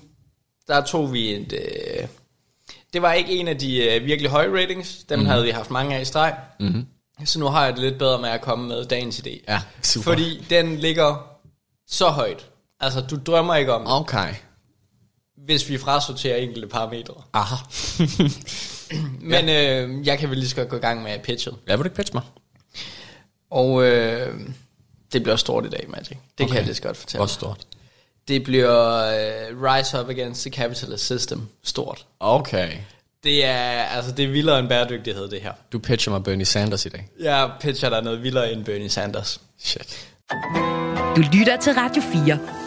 [0.67, 1.53] der tog vi et...
[1.53, 2.07] Øh,
[2.93, 5.03] det var ikke en af de øh, virkelig høje ratings.
[5.09, 5.25] Dem mm.
[5.25, 6.35] havde vi haft mange af i streg.
[6.59, 6.85] Mm-hmm.
[7.25, 9.43] Så nu har jeg det lidt bedre med at komme med dagens idé.
[9.47, 10.03] Ja, super.
[10.03, 11.27] Fordi den ligger
[11.87, 12.45] så højt.
[12.79, 14.33] Altså, du drømmer ikke om, Okay.
[15.37, 17.13] hvis vi frasorterer enkelte parametre.
[17.33, 17.55] Aha.
[19.31, 21.51] Men øh, jeg kan vel lige så godt gå i gang med at pitche.
[21.67, 22.23] Ja, vil du ikke pitche mig?
[23.51, 24.39] Og øh,
[25.13, 26.07] det bliver stort i dag, Magic.
[26.09, 26.47] Det okay.
[26.47, 27.19] kan jeg lige så godt fortælle.
[27.19, 27.67] Hvor stort?
[28.27, 32.05] Det bliver øh, Rise Up Against the Capitalist System stort.
[32.19, 32.71] Okay.
[33.23, 35.51] Det er, altså, det er vildere end bæredygtighed, det her.
[35.71, 37.07] Du pitcher mig Bernie Sanders i dag.
[37.19, 39.41] Jeg pitcher dig noget vildere end Bernie Sanders.
[39.59, 40.07] Shit.
[41.15, 42.62] Du lytter til Radio 4.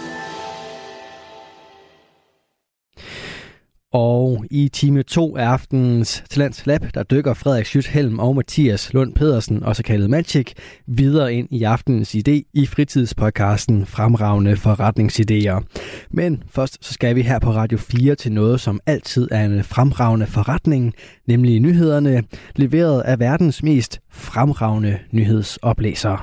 [3.99, 9.15] Og i time 2 af aftenens Talents Lab, der dykker Frederik Schüthelm og Mathias Lund
[9.15, 10.53] Pedersen, også kaldet Magic,
[10.87, 15.65] videre ind i aftenens idé i fritidspodcasten Fremragende forretningsidéer.
[16.11, 19.65] Men først så skal vi her på Radio 4 til noget, som altid er en
[19.65, 20.95] fremragende forretning,
[21.27, 22.23] nemlig nyhederne,
[22.57, 26.19] leveret af verdens mest fremragende nyhedsoplæsere.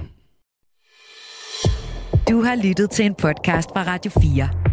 [2.30, 4.73] Du har lyttet til en podcast fra Radio 4.